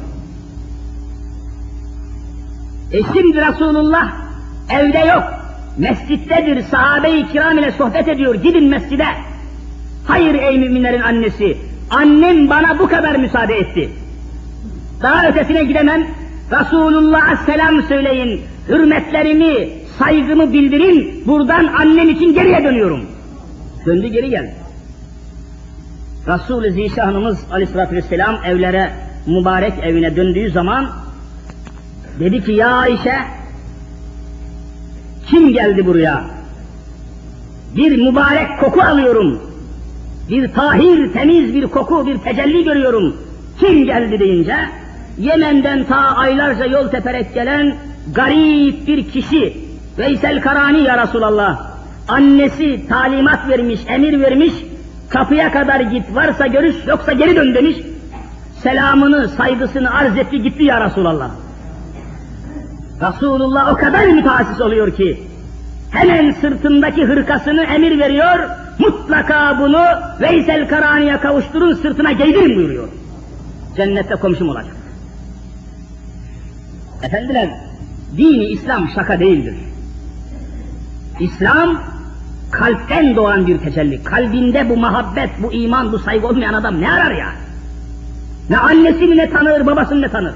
[2.92, 4.14] E şimdi Resulullah
[4.70, 5.24] evde yok.
[5.78, 8.36] Mescittedir, sahabe-i kiram ile sohbet ediyor.
[8.36, 9.08] Gidin mescide.
[10.08, 11.58] Hayır ey müminlerin annesi,
[11.90, 13.90] annem bana bu kadar müsaade etti.
[15.02, 16.08] Daha ötesine gidemem.
[16.52, 19.70] Resulullah'a selam söyleyin, hürmetlerimi,
[20.00, 23.02] saygımı bildirin, buradan annem için geriye dönüyorum.
[23.86, 24.54] Döndü geri geldi.
[26.28, 28.94] Resul-i Zişanımız aleyhissalatü vesselam evlere,
[29.28, 30.90] mübarek evine döndüğü zaman
[32.20, 33.18] dedi ki ya Ayşe
[35.28, 36.26] kim geldi buraya?
[37.76, 39.53] Bir mübarek koku alıyorum.
[40.30, 43.18] Bir tahir, temiz bir koku, bir tecelli görüyorum.
[43.60, 44.56] Kim geldi deyince
[45.18, 47.76] Yemen'den ta aylarca yol teperek gelen
[48.16, 49.58] garip bir kişi
[50.00, 51.74] Veysel Karani ya Resulallah.
[52.08, 54.54] Annesi talimat vermiş, emir vermiş,
[55.10, 57.78] kapıya kadar git, varsa görüş, yoksa geri dön demiş.
[58.58, 61.32] Selamını, saygısını arz etti, gitti ya Resulallah.
[63.02, 65.24] Resulullah o kadar müteassis oluyor ki,
[65.92, 69.86] hemen sırtındaki hırkasını emir veriyor, mutlaka bunu
[70.22, 72.88] Veysel Karani'ye kavuşturun, sırtına giydirin buyuruyor.
[73.76, 74.76] Cennette komşum olacak.
[77.04, 77.50] Efendiler,
[78.18, 79.56] dini İslam şaka değildir.
[81.20, 81.84] İslam
[82.52, 84.04] kalpten doğan bir tecelli.
[84.04, 87.30] Kalbinde bu muhabbet, bu iman, bu saygı olmayan adam ne arar ya?
[88.50, 90.34] Ne annesini ne tanır, babasını ne tanır?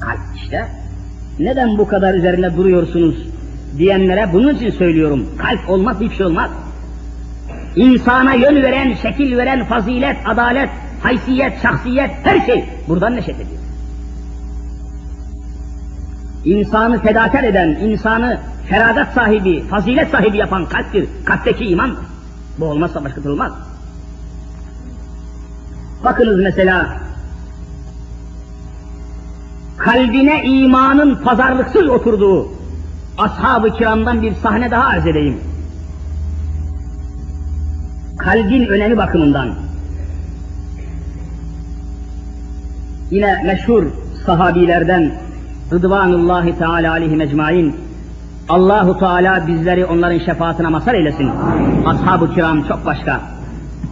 [0.00, 0.68] Kalp işte.
[1.38, 3.16] Neden bu kadar üzerine duruyorsunuz
[3.78, 5.26] diyenlere bunun için söylüyorum.
[5.38, 6.50] Kalp olmaz, hiçbir şey olmaz.
[7.76, 10.70] İnsana yön veren, şekil veren fazilet, adalet,
[11.02, 13.60] haysiyet, şahsiyet, her şey buradan neşet ediyor.
[16.44, 21.08] İnsanı fedakar eden, insanı feragat sahibi, fazilet sahibi yapan kalptir.
[21.24, 21.96] Kalpteki iman.
[22.58, 23.52] Bu olmazsa başka türlü olmaz.
[26.04, 26.96] Bakınız mesela
[29.76, 32.55] kalbine imanın pazarlıksız oturduğu
[33.18, 35.40] ashab-ı kiramdan bir sahne daha arz edeyim.
[38.18, 39.54] Kalbin önemi bakımından.
[43.10, 43.84] Yine meşhur
[44.26, 45.12] sahabilerden
[45.72, 47.76] Rıdvanullahi Teala aleyhi mecmain
[48.48, 51.30] Allahu Teala bizleri onların şefaatine mazhar eylesin.
[51.86, 53.20] Ashab-ı kiram çok başka.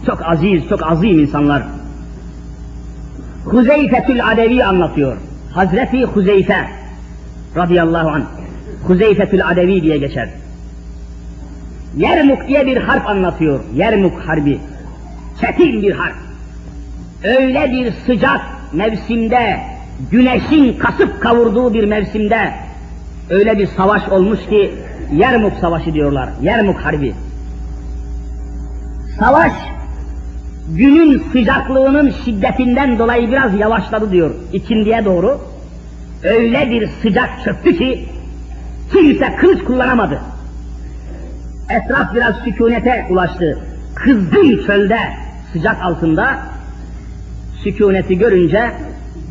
[0.05, 1.63] Çok aziz, çok azim insanlar.
[3.45, 5.17] Huzeyfetül Adevi anlatıyor.
[5.53, 6.67] Hazreti Huzeyfe
[7.55, 8.34] radıyallahu anh.
[8.87, 10.29] Huzeyfetül Adevi diye geçer.
[11.97, 13.59] Yermuk diye bir harp anlatıyor.
[13.75, 14.59] Yermuk harbi.
[15.41, 16.15] Çetin bir harp.
[17.23, 18.41] Öyle bir sıcak
[18.73, 19.59] mevsimde,
[20.11, 22.53] güneşin kasıp kavurduğu bir mevsimde
[23.29, 24.71] öyle bir savaş olmuş ki
[25.11, 26.29] Yermuk Savaşı diyorlar.
[26.41, 27.13] Yermuk Harbi.
[29.19, 29.51] Savaş
[30.69, 35.39] günün sıcaklığının şiddetinden dolayı biraz yavaşladı diyor ikindiye doğru.
[36.23, 38.05] Öyle bir sıcak çöktü ki
[38.93, 40.19] kimse kılıç kullanamadı.
[41.69, 43.59] Etraf biraz sükunete ulaştı.
[43.95, 44.99] Kızgın çölde
[45.53, 46.39] sıcak altında
[47.63, 48.71] sükuneti görünce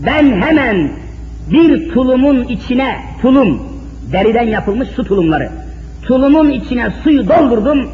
[0.06, 0.90] ben hemen
[1.50, 3.62] bir tulumun içine tulum
[4.12, 5.50] deriden yapılmış su tulumları
[6.02, 7.88] tulumun içine suyu doldurdum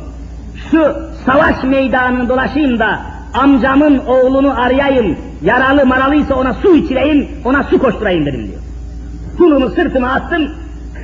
[0.71, 0.95] şu
[1.27, 3.01] savaş meydanını dolaşayım da
[3.35, 8.61] amcamın oğlunu arayayım yaralı maralıysa ona su içireyim ona su koşturayım dedim diyor.
[9.39, 10.51] Tulumu sırtıma attım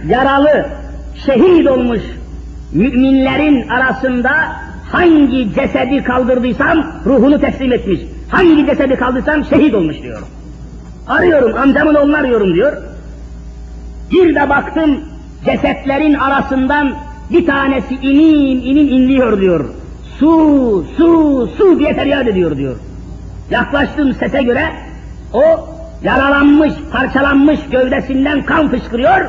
[0.08, 0.66] yaralı
[1.26, 2.00] şehit olmuş
[2.72, 4.30] müminlerin arasında
[4.92, 8.00] hangi cesedi kaldırdıysam ruhunu teslim etmiş.
[8.28, 10.22] Hangi cesedi kaldırsam şehit olmuş diyor.
[11.08, 12.72] Arıyorum amcamın oğlunu arıyorum diyor.
[14.10, 15.00] Bir de baktım
[15.44, 16.94] cesetlerin arasından
[17.30, 19.64] bir tanesi inim inim inliyor diyor.
[20.18, 22.76] Su, su, su diye feryat ediyor diyor.
[23.50, 24.68] Yaklaştım sese göre
[25.32, 25.68] o
[26.02, 29.20] yaralanmış, parçalanmış gövdesinden kan fışkırıyor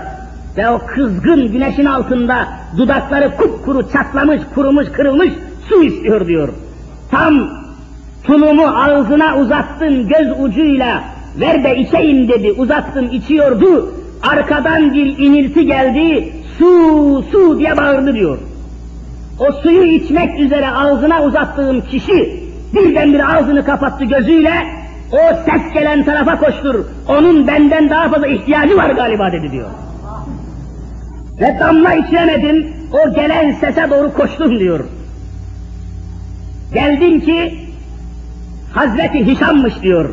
[0.58, 5.30] ve o kızgın güneşin altında dudakları kupkuru çatlamış, kurumuş, kırılmış
[5.70, 6.50] su istiyor diyor.
[7.12, 7.50] Tam
[8.24, 11.04] tulumu ağzına uzattım göz ucuyla
[11.39, 13.93] ver de içeyim dedi uzattım içiyordu
[14.24, 18.38] arkadan bir inilti geldi su su diye bağırdı diyor.
[19.39, 22.43] O suyu içmek üzere ağzına uzattığım kişi
[22.74, 24.54] birdenbire ağzını kapattı gözüyle
[25.12, 26.86] o ses gelen tarafa koştur.
[27.08, 29.70] Onun benden daha fazla ihtiyacı var galiba dedi diyor.
[31.41, 34.80] Ve damla içemedim, o gelen sese doğru koştum diyor.
[36.73, 37.60] Geldim ki
[38.73, 40.10] Hazreti Hişam'mış diyor.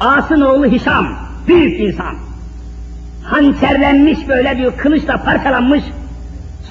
[0.00, 1.06] Asın oğlu Hişam,
[1.48, 2.14] büyük insan.
[3.24, 5.84] Hançerlenmiş böyle bir kılıçla parçalanmış,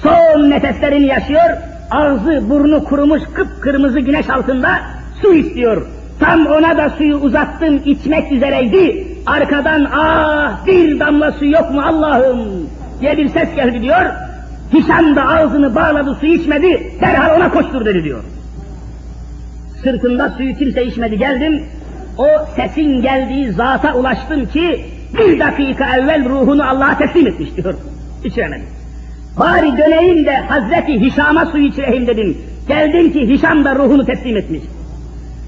[0.02, 1.50] son nefeslerini yaşıyor,
[1.90, 4.80] ağzı burnu kurumuş kıpkırmızı güneş altında
[5.22, 5.86] su istiyor.
[6.20, 9.06] Tam ona da suyu uzattım içmek üzereydi.
[9.26, 12.61] Arkadan ah bir damla su yok mu Allah'ım
[13.02, 14.06] diye bir ses geldi diyor.
[14.74, 18.22] Hişam da ağzını bağladı su içmedi derhal ona koştur dedi diyor.
[19.82, 21.62] Sırtında suyu kimse içmedi geldim.
[22.18, 24.84] O sesin geldiği zata ulaştım ki
[25.18, 27.74] bir dakika evvel ruhunu Allah'a teslim etmiş diyor.
[28.24, 28.66] İçiremedim.
[29.38, 32.38] Bari döneyim de Hazreti Hişam'a su içireyim dedim.
[32.68, 34.62] Geldim ki Hişam da ruhunu teslim etmiş.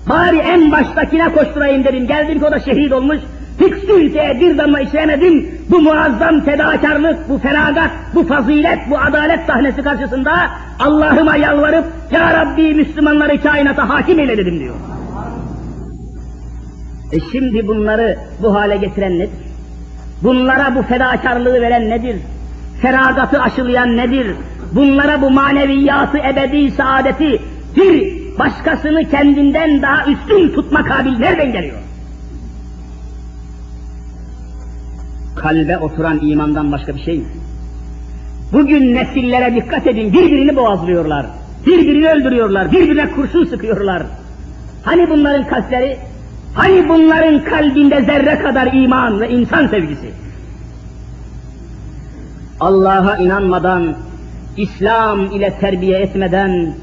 [0.09, 2.07] Bari en baştakine koşturayım dedim.
[2.07, 3.19] Geldim ki o da şehit olmuş.
[3.61, 5.49] Hiç kimseye bir damla içiremedim.
[5.71, 10.33] Bu muazzam fedakarlık, bu feragat, bu fazilet, bu adalet sahnesi karşısında
[10.81, 14.75] Allah'ıma yalvarıp Ya Rabbi Müslümanları kainata hakim eyle dedim diyor.
[17.13, 19.31] E şimdi bunları bu hale getiren nedir?
[20.23, 22.17] Bunlara bu fedakarlığı veren nedir?
[22.83, 24.37] Feragatı aşılayan nedir?
[24.73, 27.43] Bunlara bu maneviyatı, ebedi saadeti
[27.77, 31.79] bir başkasını kendinden daha üstün tutma kabil nereden geliyor?
[35.45, 37.25] Kalbe oturan imandan başka bir şey mi?
[38.53, 41.27] Bugün nesillere dikkat edin, birbirini boğazlıyorlar,
[41.67, 44.03] birbirini öldürüyorlar, birbirine kurşun sıkıyorlar.
[44.83, 45.97] Hani bunların kalpleri,
[46.55, 50.11] hani bunların kalbinde zerre kadar iman ve insan sevgisi,
[52.61, 53.95] Allah'a inanmadan,
[54.57, 56.75] İslam ile terbiye etmeden,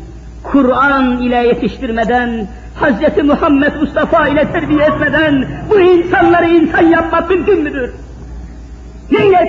[0.44, 2.48] Kur'an ile yetiştirmeden,
[2.82, 3.24] Hz.
[3.24, 7.92] Muhammed Mustafa ile terbiye etmeden bu insanları insan yapmak mümkün müdür?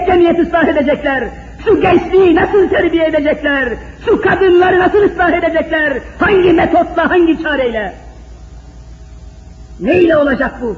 [0.07, 1.28] Cemiyet ıslah edecekler?
[1.64, 3.68] Şu gençliği nasıl terbiye edecekler?
[4.05, 5.99] Şu kadınları nasıl ıslah edecekler?
[6.18, 7.95] Hangi metotla, hangi çareyle?
[9.80, 10.76] Neyle olacak bu?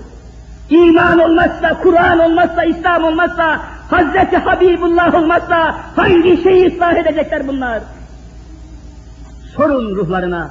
[0.70, 3.60] İman olmazsa, Kur'an olmazsa, İslam olmazsa,
[3.90, 7.80] Hazreti Habibullah olmazsa hangi şeyi ıslah edecekler bunlar?
[9.56, 10.50] Sorun ruhlarına,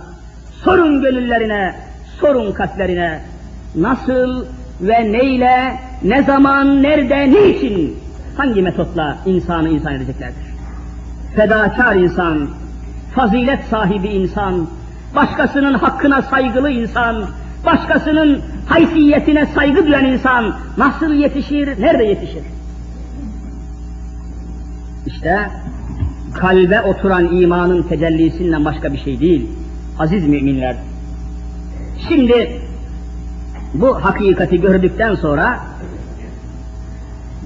[0.63, 1.75] sorun gönüllerine,
[2.19, 3.21] sorun kalplerine.
[3.75, 4.45] Nasıl
[4.81, 8.02] ve neyle, ne zaman, nerede, niçin,
[8.37, 10.53] hangi metotla insanı insan edeceklerdir?
[11.35, 12.49] Fedakar insan,
[13.15, 14.67] fazilet sahibi insan,
[15.15, 17.25] başkasının hakkına saygılı insan,
[17.65, 22.43] başkasının haysiyetine saygı duyan insan nasıl yetişir, nerede yetişir?
[25.05, 25.49] İşte
[26.33, 29.49] kalbe oturan imanın tecellisinden başka bir şey değil.
[29.99, 30.75] Aziz müminler.
[32.09, 32.61] Şimdi
[33.73, 35.59] bu hakikati gördükten sonra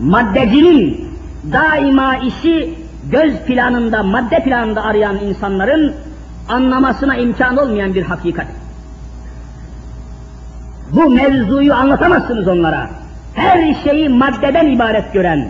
[0.01, 1.07] maddecinin
[1.51, 2.73] daima işi
[3.11, 5.95] göz planında, madde planında arayan insanların
[6.49, 8.47] anlamasına imkan olmayan bir hakikat.
[10.91, 12.89] Bu mevzuyu anlatamazsınız onlara.
[13.33, 15.49] Her şeyi maddeden ibaret gören,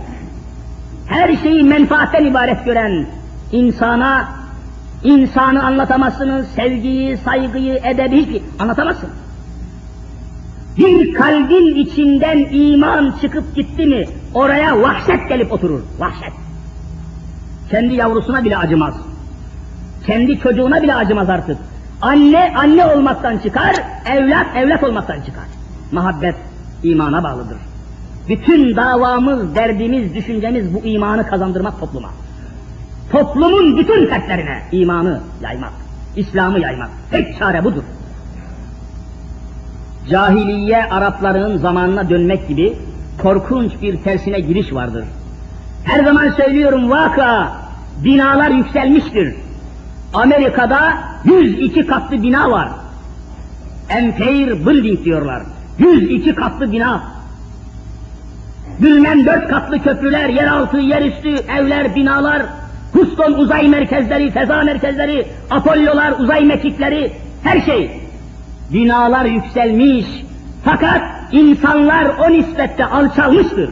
[1.08, 3.06] her şeyi menfaatten ibaret gören
[3.52, 4.28] insana
[5.04, 9.10] insanı anlatamazsınız, sevgiyi, saygıyı, edebi hiçbir anlatamazsın.
[10.78, 16.34] Bir kalbin içinden iman çıkıp gitti mi oraya vahşet gelip oturur, vahşet.
[17.70, 18.94] Kendi yavrusuna bile acımaz.
[20.06, 21.58] Kendi çocuğuna bile acımaz artık.
[22.02, 23.76] Anne anne olmaktan çıkar,
[24.06, 25.46] evlat evlat olmaktan çıkar.
[25.92, 26.36] Muhabbet
[26.84, 27.58] imana bağlıdır.
[28.30, 32.10] Bütün davamız, derdimiz, düşüncemiz bu imanı kazandırmak topluma.
[33.12, 35.74] Toplumun bütün fertlerine imanı yaymak,
[36.16, 36.90] İslam'ı yaymak.
[37.12, 37.84] Tek çare budur.
[40.10, 42.74] Cahiliye Arapların zamanına dönmek gibi
[43.22, 45.06] korkunç bir tersine giriş vardır.
[45.84, 47.52] Her zaman söylüyorum vaka
[48.04, 49.36] binalar yükselmiştir.
[50.14, 50.94] Amerika'da
[51.26, 52.70] 102 katlı bina var.
[53.90, 55.44] Empire Building diyorlar.
[55.80, 57.04] 102 katlı bina.
[58.80, 62.42] Bilmem dört katlı köprüler, yeraltı, yerüstü, evler, binalar,
[62.94, 67.12] Houston uzay merkezleri, feza merkezleri, Apollo'lar, uzay mekikleri,
[67.44, 67.97] her şey.
[68.74, 70.06] Binalar yükselmiş.
[70.66, 71.02] Fakat
[71.32, 73.70] insanlar o nispette alçalmıştır.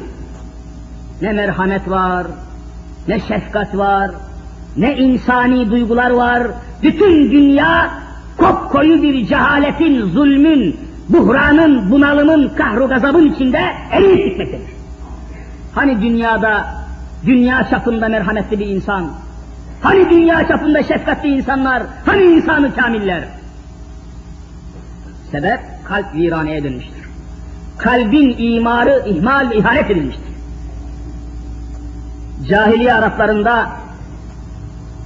[1.22, 2.28] Ne merhamet var,
[3.08, 4.12] ne şefkat var,
[4.78, 6.48] ne insani duygular var.
[6.84, 7.89] Bütün dünya
[8.38, 10.78] kopkoyu bir cehaletin, zulmün,
[11.10, 14.76] buhranın, bunalımın, kahru gazabın içinde eriyip gitmektedir.
[15.76, 16.66] Hani dünyada,
[17.26, 19.12] dünya çapında merhametli bir insan,
[19.82, 23.24] hani dünya çapında şefkatli insanlar, hani insanı kamiller?
[25.36, 27.09] Sebep kalp viraneye dönmüştür.
[27.77, 30.33] Kalbin imarı ihmal ve ihanet edilmiştir.
[32.49, 33.69] Cahiliye Araplarında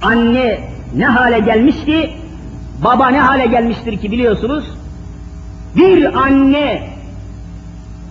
[0.02, 0.60] anne
[0.96, 2.10] ne hale gelmiş ki,
[2.84, 4.64] baba ne hale gelmiştir ki biliyorsunuz,
[5.76, 6.88] bir anne,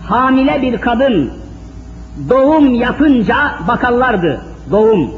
[0.06, 1.32] hamile bir kadın,
[2.28, 3.36] doğum yapınca
[3.68, 4.40] bakarlardı,
[4.70, 5.10] doğum.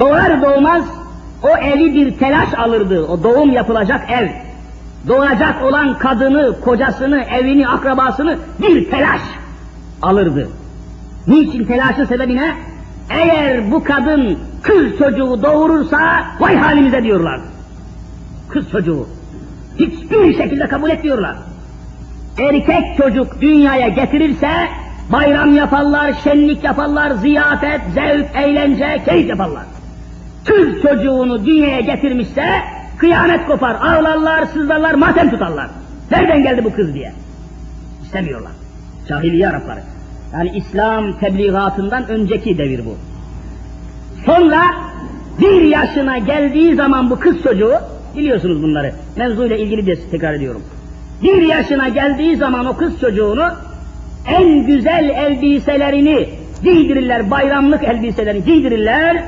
[0.00, 0.82] Doğar doğmaz
[1.42, 4.45] o evi bir telaş alırdı, o doğum yapılacak ev.
[5.08, 9.20] Doğacak olan kadını, kocasını, evini, akrabasını bir telaş
[10.02, 10.48] alırdı.
[11.26, 12.54] Niçin telaşın sebebi ne?
[13.10, 17.40] Eğer bu kadın kız çocuğu doğurursa vay halimize diyorlar.
[18.48, 19.06] Kız çocuğu.
[19.78, 21.36] Hiçbir şekilde kabul etmiyorlar.
[22.38, 24.50] Erkek çocuk dünyaya getirirse
[25.12, 29.64] bayram yaparlar, şenlik yaparlar, ziyafet, zevk, eğlence, keyif yaparlar.
[30.44, 32.46] Kız çocuğunu dünyaya getirmişse
[32.98, 35.66] kıyamet kopar, ağlarlar, sızlarlar, matem tutarlar.
[36.10, 37.12] Nereden geldi bu kız diye.
[38.02, 38.52] İstemiyorlar.
[39.08, 39.80] Cahiliye Arapları.
[40.32, 42.96] Yani İslam tebliğatından önceki devir bu.
[44.26, 44.62] Sonra
[45.40, 47.74] bir yaşına geldiği zaman bu kız çocuğu,
[48.16, 50.62] biliyorsunuz bunları, mevzuyla ilgili de tekrar ediyorum.
[51.22, 53.48] Bir yaşına geldiği zaman o kız çocuğunu
[54.26, 56.28] en güzel elbiselerini
[56.62, 59.24] giydirirler, bayramlık elbiselerini giydirirler,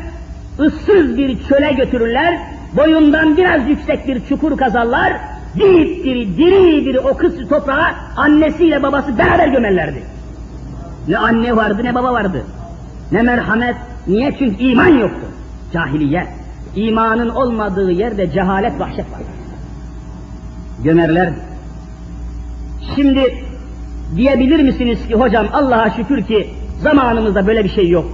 [0.60, 2.38] ıssız bir çöle götürürler,
[2.76, 5.12] boyundan biraz yüksek bir çukur kazarlar,
[5.54, 10.02] diri diri, diri diri o kız toprağa annesiyle babası beraber gömerlerdi.
[11.08, 12.44] Ne anne vardı ne baba vardı.
[13.12, 13.76] Ne merhamet.
[14.06, 14.34] Niye?
[14.38, 15.26] Çünkü iman yoktu.
[15.72, 16.26] Cahiliye.
[16.76, 19.20] İmanın olmadığı yerde cehalet, vahşet var.
[20.84, 21.32] Gömerler.
[22.94, 23.34] Şimdi
[24.16, 26.50] diyebilir misiniz ki hocam Allah'a şükür ki
[26.82, 28.06] zamanımızda böyle bir şey yok.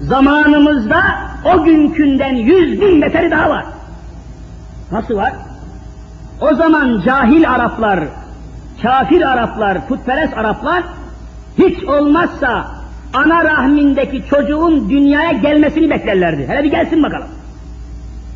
[0.00, 1.02] Zamanımızda
[1.44, 3.64] o günkünden yüz bin beteri daha var.
[4.92, 5.32] Nasıl var?
[6.40, 8.00] O zaman cahil Araplar,
[8.82, 10.84] kafir Araplar, putperest Araplar
[11.58, 12.66] hiç olmazsa
[13.12, 16.48] ana rahmindeki çocuğun dünyaya gelmesini beklerlerdi.
[16.48, 17.28] Hele bir gelsin bakalım.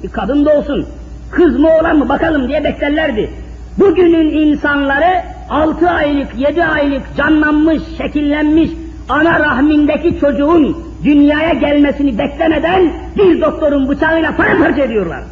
[0.02, 0.86] Bir kadın da olsun,
[1.30, 3.30] kız mı oğlan mı bakalım diye beklerlerdi.
[3.78, 8.70] Bugünün insanları altı aylık, yedi aylık canlanmış, şekillenmiş
[9.08, 15.22] ana rahmindeki çocuğun dünyaya gelmesini beklemeden bir doktorun bıçağıyla paramparça ediyorlar.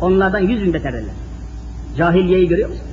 [0.00, 1.02] Onlardan yüz bin beterler.
[1.96, 2.84] Cahiliyeyi görüyor musun?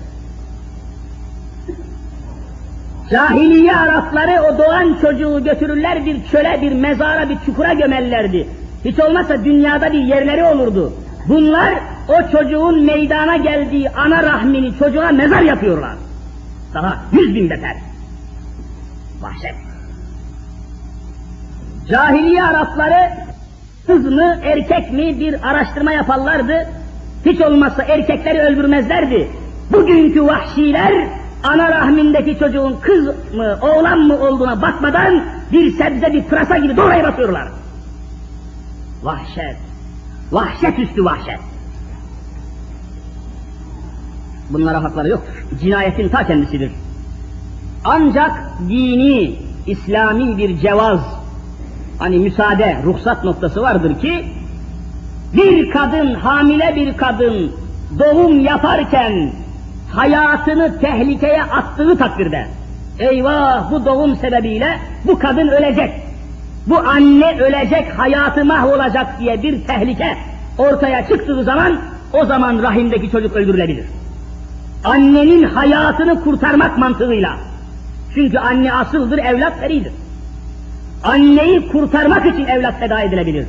[3.12, 8.47] Cahiliye Arapları o doğan çocuğu götürürler bir çöle, bir mezara, bir çukura gömerlerdi.
[8.86, 10.93] Hiç olmazsa dünyada bir yerleri olurdu.
[11.28, 11.74] Bunlar
[12.08, 15.95] o çocuğun meydana geldiği ana rahmini çocuğa mezar yapıyorlar.
[16.74, 17.76] Daha yüz bin beter.
[19.22, 19.73] Vahşet.
[21.90, 23.12] Cahiliye Arapları
[23.88, 26.68] kız mı erkek mi bir araştırma yaparlardı.
[27.26, 29.30] Hiç olmazsa erkekleri öldürmezlerdi.
[29.72, 31.08] Bugünkü vahşiler
[31.44, 33.06] ana rahmindeki çocuğun kız
[33.36, 37.48] mı oğlan mı olduğuna bakmadan bir sebze bir pırasa gibi doğraya basıyorlar.
[39.04, 39.58] Vahşet.
[40.32, 41.40] Vahşet üstü vahşet.
[44.50, 45.24] Bunlara hakları yok.
[45.62, 46.72] Cinayetin ta kendisidir.
[47.86, 48.32] Ancak
[48.70, 49.36] dini,
[49.68, 51.00] İslami bir cevaz,
[52.04, 54.26] hani müsaade, ruhsat noktası vardır ki,
[55.34, 57.51] bir kadın, hamile bir kadın
[57.99, 59.32] doğum yaparken
[59.91, 62.47] hayatını tehlikeye attığı takdirde,
[62.99, 65.91] eyvah bu doğum sebebiyle bu kadın ölecek,
[66.68, 70.18] bu anne ölecek, hayatı mahvolacak diye bir tehlike
[70.58, 71.78] ortaya çıktığı zaman,
[72.14, 73.86] o zaman rahimdeki çocuk öldürülebilir.
[74.84, 77.38] Annenin hayatını kurtarmak mantığıyla.
[78.14, 79.93] Çünkü anne asıldır, evlat veridir.
[81.04, 83.45] Anneyi kurtarmak için evlat feda edilebilir.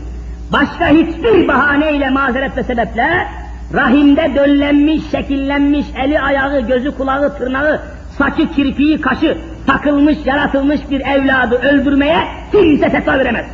[0.52, 3.26] Başka hiçbir bahaneyle, mazeret ve sebeple
[3.74, 7.80] rahimde döllenmiş, şekillenmiş, eli ayağı, gözü kulağı, tırnağı,
[8.18, 12.18] saçı, kirpiği, kaşı takılmış, yaratılmış bir evladı öldürmeye
[12.52, 13.46] kimse fetva veremez.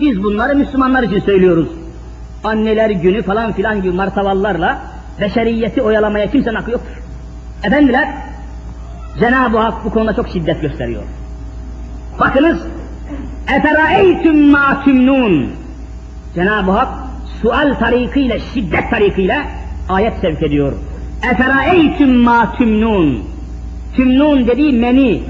[0.00, 1.68] Biz bunları Müslümanlar için söylüyoruz.
[2.44, 4.78] Anneler günü falan filan gibi martavallarla
[5.20, 7.02] beşeriyeti oyalamaya kimsenin hakkı yoktur.
[7.64, 8.08] Efendiler,
[9.20, 11.02] Cenab-ı Hak bu konuda çok şiddet gösteriyor.
[12.20, 12.62] Bakınız
[13.56, 15.50] Eferaeytüm ma tümnun
[16.34, 16.88] Cenab-ı Hak
[17.42, 19.46] sual tarikiyle, şiddet tarikiyle
[19.88, 20.72] ayet sevk ediyor.
[21.32, 23.24] Eferaeytüm ma tümnun
[23.96, 25.22] Tümnun dediği meni.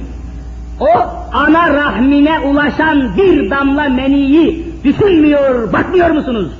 [0.81, 0.89] O
[1.33, 6.53] ana rahmine ulaşan bir damla meniyi düşünmüyor, bakmıyor musunuz?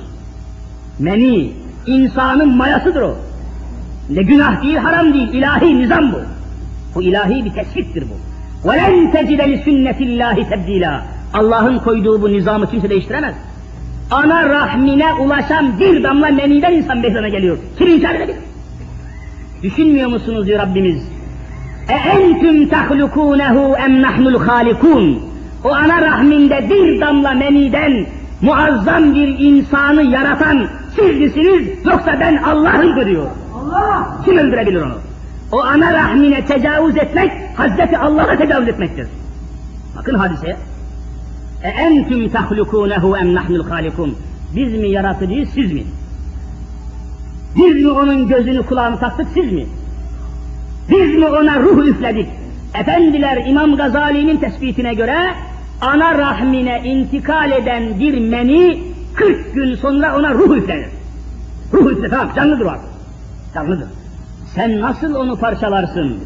[0.99, 1.51] Meni,
[1.85, 3.15] insanın mayasıdır o.
[4.09, 6.17] Ne günah değil, haram değil, ilahi nizam bu.
[6.95, 8.34] Bu ilahi bir tespittir bu.
[8.64, 11.00] وَلَنْ تَجِدَ لِسُنَّةِ اللّٰهِ تَبْد۪يلًا
[11.34, 13.34] Allah'ın koyduğu bu nizamı kimse değiştiremez.
[14.10, 17.58] Ana rahmine ulaşan bir damla meniden insan meydana geliyor.
[17.78, 18.38] Kim inkar edebilir?
[19.62, 21.08] Düşünmüyor musunuz diyor Rabbimiz?
[21.88, 25.18] اَاَنْتُمْ تَخْلُقُونَهُ اَمْ نَحْنُ الْخَالِقُونَ
[25.64, 28.06] O ana rahminde bir damla meniden
[28.42, 30.66] muazzam bir insanı yaratan
[30.96, 33.26] siz misiniz yoksa ben Allah'ım diyor.
[33.54, 34.16] Allah!
[34.24, 35.03] Kim öldürebilir onu?
[35.51, 39.07] O ana rahmine tecavüz etmek Hazreti Allah'a tecavüz etmektir.
[39.97, 40.57] Bakın hadiseye.
[41.63, 44.15] E entüm tahlukunehu em nahnul halikun.
[44.55, 45.83] Biz mi yaratıcıyız siz mi?
[47.55, 49.65] Biz mi onun gözünü kulağını taktık siz mi?
[50.89, 52.27] Biz mi ona ruh üfledik?
[52.73, 55.17] Efendiler İmam Gazali'nin tespitine göre
[55.81, 58.83] ana rahmine intikal eden bir meni
[59.15, 60.87] 40 gün sonra ona ruh üflenir.
[61.73, 62.89] Ruh üflenir tamam canlıdır o artık.
[63.53, 64.04] Canlıdır.
[64.55, 66.17] Sen nasıl onu parçalarsın?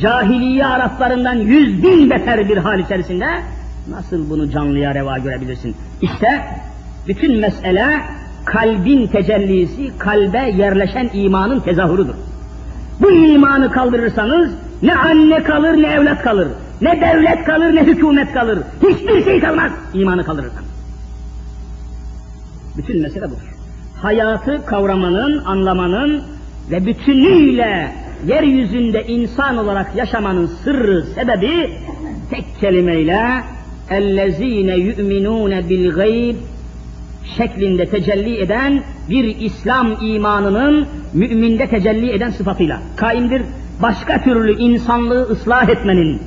[0.00, 3.26] Cahiliye Araplarından yüz bin beter bir hal içerisinde
[3.90, 5.76] nasıl bunu canlıya reva görebilirsin?
[6.02, 6.42] İşte
[7.08, 8.00] bütün mesele
[8.44, 12.14] kalbin tecellisi, kalbe yerleşen imanın tezahürüdür.
[13.00, 14.52] Bu imanı kaldırırsanız
[14.82, 16.48] ne anne kalır ne evlat kalır,
[16.80, 18.58] ne devlet kalır ne hükümet kalır.
[18.82, 20.64] Hiçbir şey kalmaz imanı kaldırırsan.
[22.76, 23.56] Bütün mesele budur.
[24.02, 26.22] Hayatı kavramanın, anlamanın
[26.71, 27.91] ve bütünüyle
[28.27, 31.69] yeryüzünde insan olarak yaşamanın sırrı, sebebi
[32.31, 33.43] tek kelimeyle
[33.89, 36.35] اَلَّذ۪ينَ يُؤْمِنُونَ بِالْغَيْبِ
[37.37, 43.41] şeklinde tecelli eden bir İslam imanının müminde tecelli eden sıfatıyla kaimdir.
[43.81, 46.21] Başka türlü insanlığı ıslah etmenin,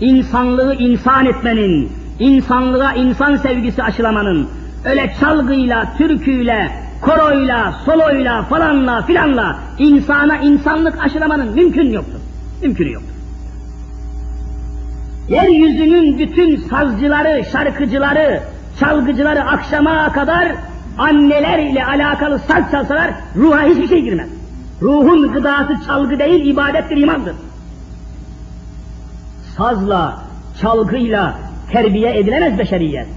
[0.00, 4.48] insanlığı insan etmenin, insanlığa insan sevgisi aşılamanın,
[4.84, 6.70] öyle çalgıyla, türküyle,
[7.03, 12.19] koroyla, soloyla, falanla, filanla insana insanlık aşılamanın mümkün yoktur.
[12.61, 13.13] Mümkünü yoktur.
[15.29, 18.43] Yeryüzünün bütün sazcıları, şarkıcıları,
[18.79, 20.55] çalgıcıları akşama kadar
[20.97, 24.29] anneler ile alakalı saz çalsalar ruha hiçbir şey girmez.
[24.81, 27.35] Ruhun gıdası çalgı değil, ibadettir, imandır.
[29.57, 30.19] Sazla,
[30.61, 31.35] çalgıyla
[31.71, 33.07] terbiye edilemez beşeriyet.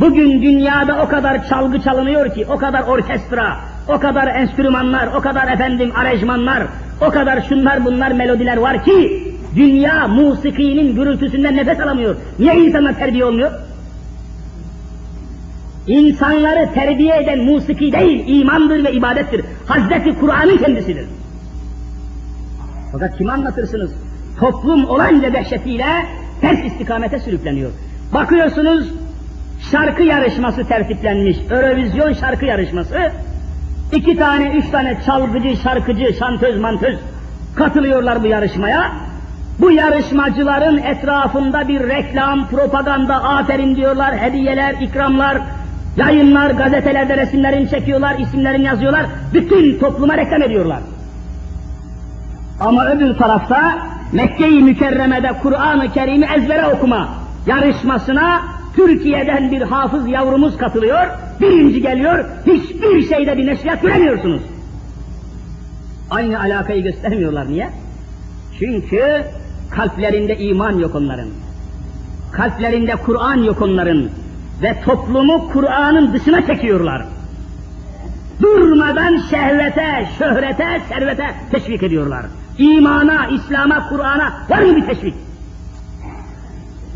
[0.00, 5.52] Bugün dünyada o kadar çalgı çalınıyor ki, o kadar orkestra, o kadar enstrümanlar, o kadar
[5.52, 6.62] efendim arejmanlar,
[7.00, 12.16] o kadar şunlar bunlar melodiler var ki, dünya musikinin gürültüsünden nefes alamıyor.
[12.38, 13.50] Niye insanlar terbiye olmuyor?
[15.86, 19.44] İnsanları terbiye eden musiki değil, imandır ve ibadettir.
[19.66, 21.06] Hazreti Kur'an'ın kendisidir.
[22.92, 23.92] Fakat kimi anlatırsınız?
[24.40, 25.86] Toplum olanca dehşetiyle
[26.40, 27.70] ters istikamete sürükleniyor.
[28.14, 28.88] Bakıyorsunuz
[29.70, 33.12] şarkı yarışması tertiplenmiş, Eurovision şarkı yarışması.
[33.92, 36.98] İki tane, üç tane çalgıcı, şarkıcı, şantöz, mantöz
[37.56, 38.92] katılıyorlar bu yarışmaya.
[39.60, 45.38] Bu yarışmacıların etrafında bir reklam, propaganda, aferin diyorlar, hediyeler, ikramlar,
[45.96, 50.80] yayınlar, gazetelerde resimlerini çekiyorlar, isimlerini yazıyorlar, bütün topluma reklam ediyorlar.
[52.60, 53.78] Ama öbür tarafta
[54.12, 57.08] Mekke-i Mükerreme'de Kur'an-ı Kerim'i ezbere okuma
[57.46, 58.40] yarışmasına
[58.86, 61.06] Türkiye'den bir hafız yavrumuz katılıyor,
[61.40, 64.42] birinci geliyor, hiçbir şeyde bir neşriyat göremiyorsunuz.
[66.10, 67.70] Aynı alakayı göstermiyorlar, niye?
[68.58, 69.24] Çünkü
[69.70, 71.28] kalplerinde iman yok onların.
[72.32, 74.08] Kalplerinde Kur'an yok onların.
[74.62, 77.04] Ve toplumu Kur'an'ın dışına çekiyorlar.
[78.40, 82.26] Durmadan şehvete, şöhrete, servete teşvik ediyorlar.
[82.58, 85.14] İmana, İslam'a, Kur'an'a var mı bir teşvik?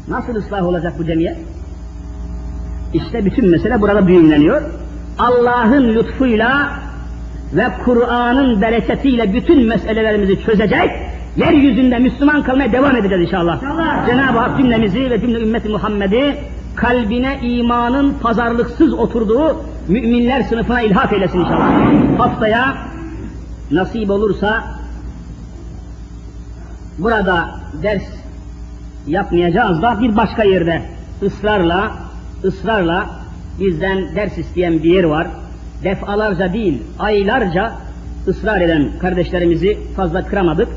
[0.09, 1.39] Nasıl ıslah olacak bu cemiyet?
[2.95, 4.63] İşte bütün mesele burada düğümleniyor.
[5.19, 6.73] Allah'ın lütfuyla
[7.53, 10.91] ve Kur'an'ın bereketiyle bütün meselelerimizi çözecek,
[11.37, 13.63] yeryüzünde Müslüman kalmaya devam edeceğiz inşallah.
[13.63, 14.07] inşallah.
[14.07, 16.37] Cenab-ı Hak cümlemizi ve cümle ümmeti Muhammed'i
[16.77, 19.57] kalbine imanın pazarlıksız oturduğu
[19.89, 22.19] müminler sınıfına ilhak eylesin inşallah.
[22.19, 22.77] Haftaya
[23.71, 24.65] nasip olursa
[26.99, 27.51] burada
[27.83, 28.03] ders
[29.07, 30.83] yapmayacağız da bir başka yerde
[31.23, 31.93] ısrarla
[32.45, 33.11] ısrarla
[33.61, 35.27] bizden ders isteyen bir yer var.
[35.85, 37.73] Defalarca değil, aylarca
[38.29, 40.69] ısrar eden kardeşlerimizi fazla kıramadık.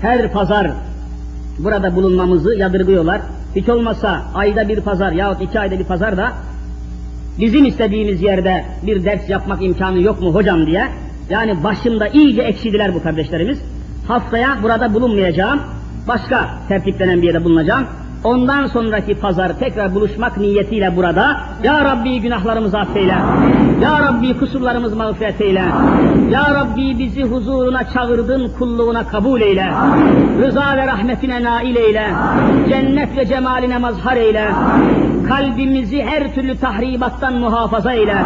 [0.00, 0.70] Her pazar
[1.58, 3.20] burada bulunmamızı yadırgıyorlar.
[3.56, 6.32] Hiç olmasa ayda bir pazar yahut iki ayda bir pazar da
[7.38, 10.88] bizim istediğimiz yerde bir ders yapmak imkanı yok mu hocam diye.
[11.30, 13.58] Yani başımda iyice ekşidiler bu kardeşlerimiz.
[14.08, 15.60] Haftaya burada bulunmayacağım.
[16.08, 17.86] Başka tertiplenen bir yerde bulunacağım.
[18.24, 21.40] Ondan sonraki pazar tekrar buluşmak niyetiyle burada.
[21.62, 23.16] Ya Rabbi günahlarımızı affeyle.
[23.82, 25.64] Ya Rabbi kusurlarımızı mağfiret eyle.
[26.30, 29.66] Ya Rabbi bizi huzuruna çağırdın, kulluğuna kabul eyle.
[30.42, 32.06] Rıza ve rahmetine nail eyle.
[32.68, 34.50] Cennet ve cemaline mazhar eyle.
[35.28, 38.16] Kalbimizi her türlü tahribattan muhafaza eyle.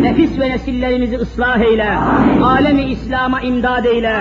[0.00, 1.96] Nefis ve nesillerimizi ıslah eyle.
[2.42, 4.16] Alemi İslam'a imdad eyle.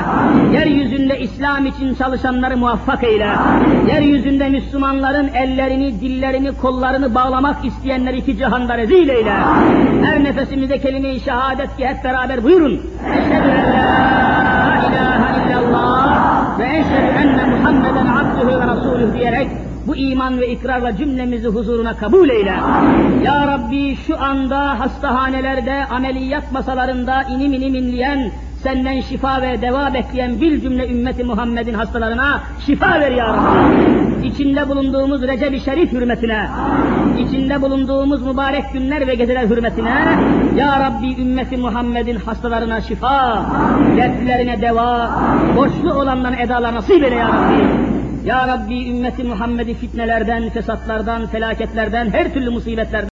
[0.54, 3.30] Yeryüzünde İslam için çalışanları muvaffak eyle.
[3.88, 9.34] Yeryüzünde Müslümanların ellerini, dillerini, kollarını bağlamak isteyenleri iki cihanda rezil eyle.
[10.04, 12.82] Her nefesimizde kelime-i şehadet ki hep beraber buyurun.
[13.18, 19.48] Eşhedü en la ilahe illallah ve eşhedü enne Muhammeden abdühü ve rasulüh diyerek
[19.88, 22.56] bu iman ve ikrarla cümlemizi huzuruna kabul eyle.
[23.24, 28.32] Ya Rabbi şu anda hastahanelerde, ameliyat masalarında inim inim inleyen,
[28.64, 34.28] senden şifa ve deva bekleyen bir cümle ümmeti Muhammed'in hastalarına şifa ver ya Rabbi.
[34.28, 36.48] İçinde bulunduğumuz Recep-i Şerif hürmetine,
[37.20, 40.20] içinde bulunduğumuz mübarek günler ve geceler hürmetine,
[40.56, 43.46] Ya Rabbi ümmeti Muhammed'in hastalarına şifa,
[43.98, 45.12] dertlerine deva,
[45.56, 47.93] borçlu olanların edalar nasip eyle ya Rabbi.
[48.26, 52.94] Ya Rabbi ümmeti Muhammed'i fitnelerden, fesatlardan, felaketlerden, her türlü musibetlerden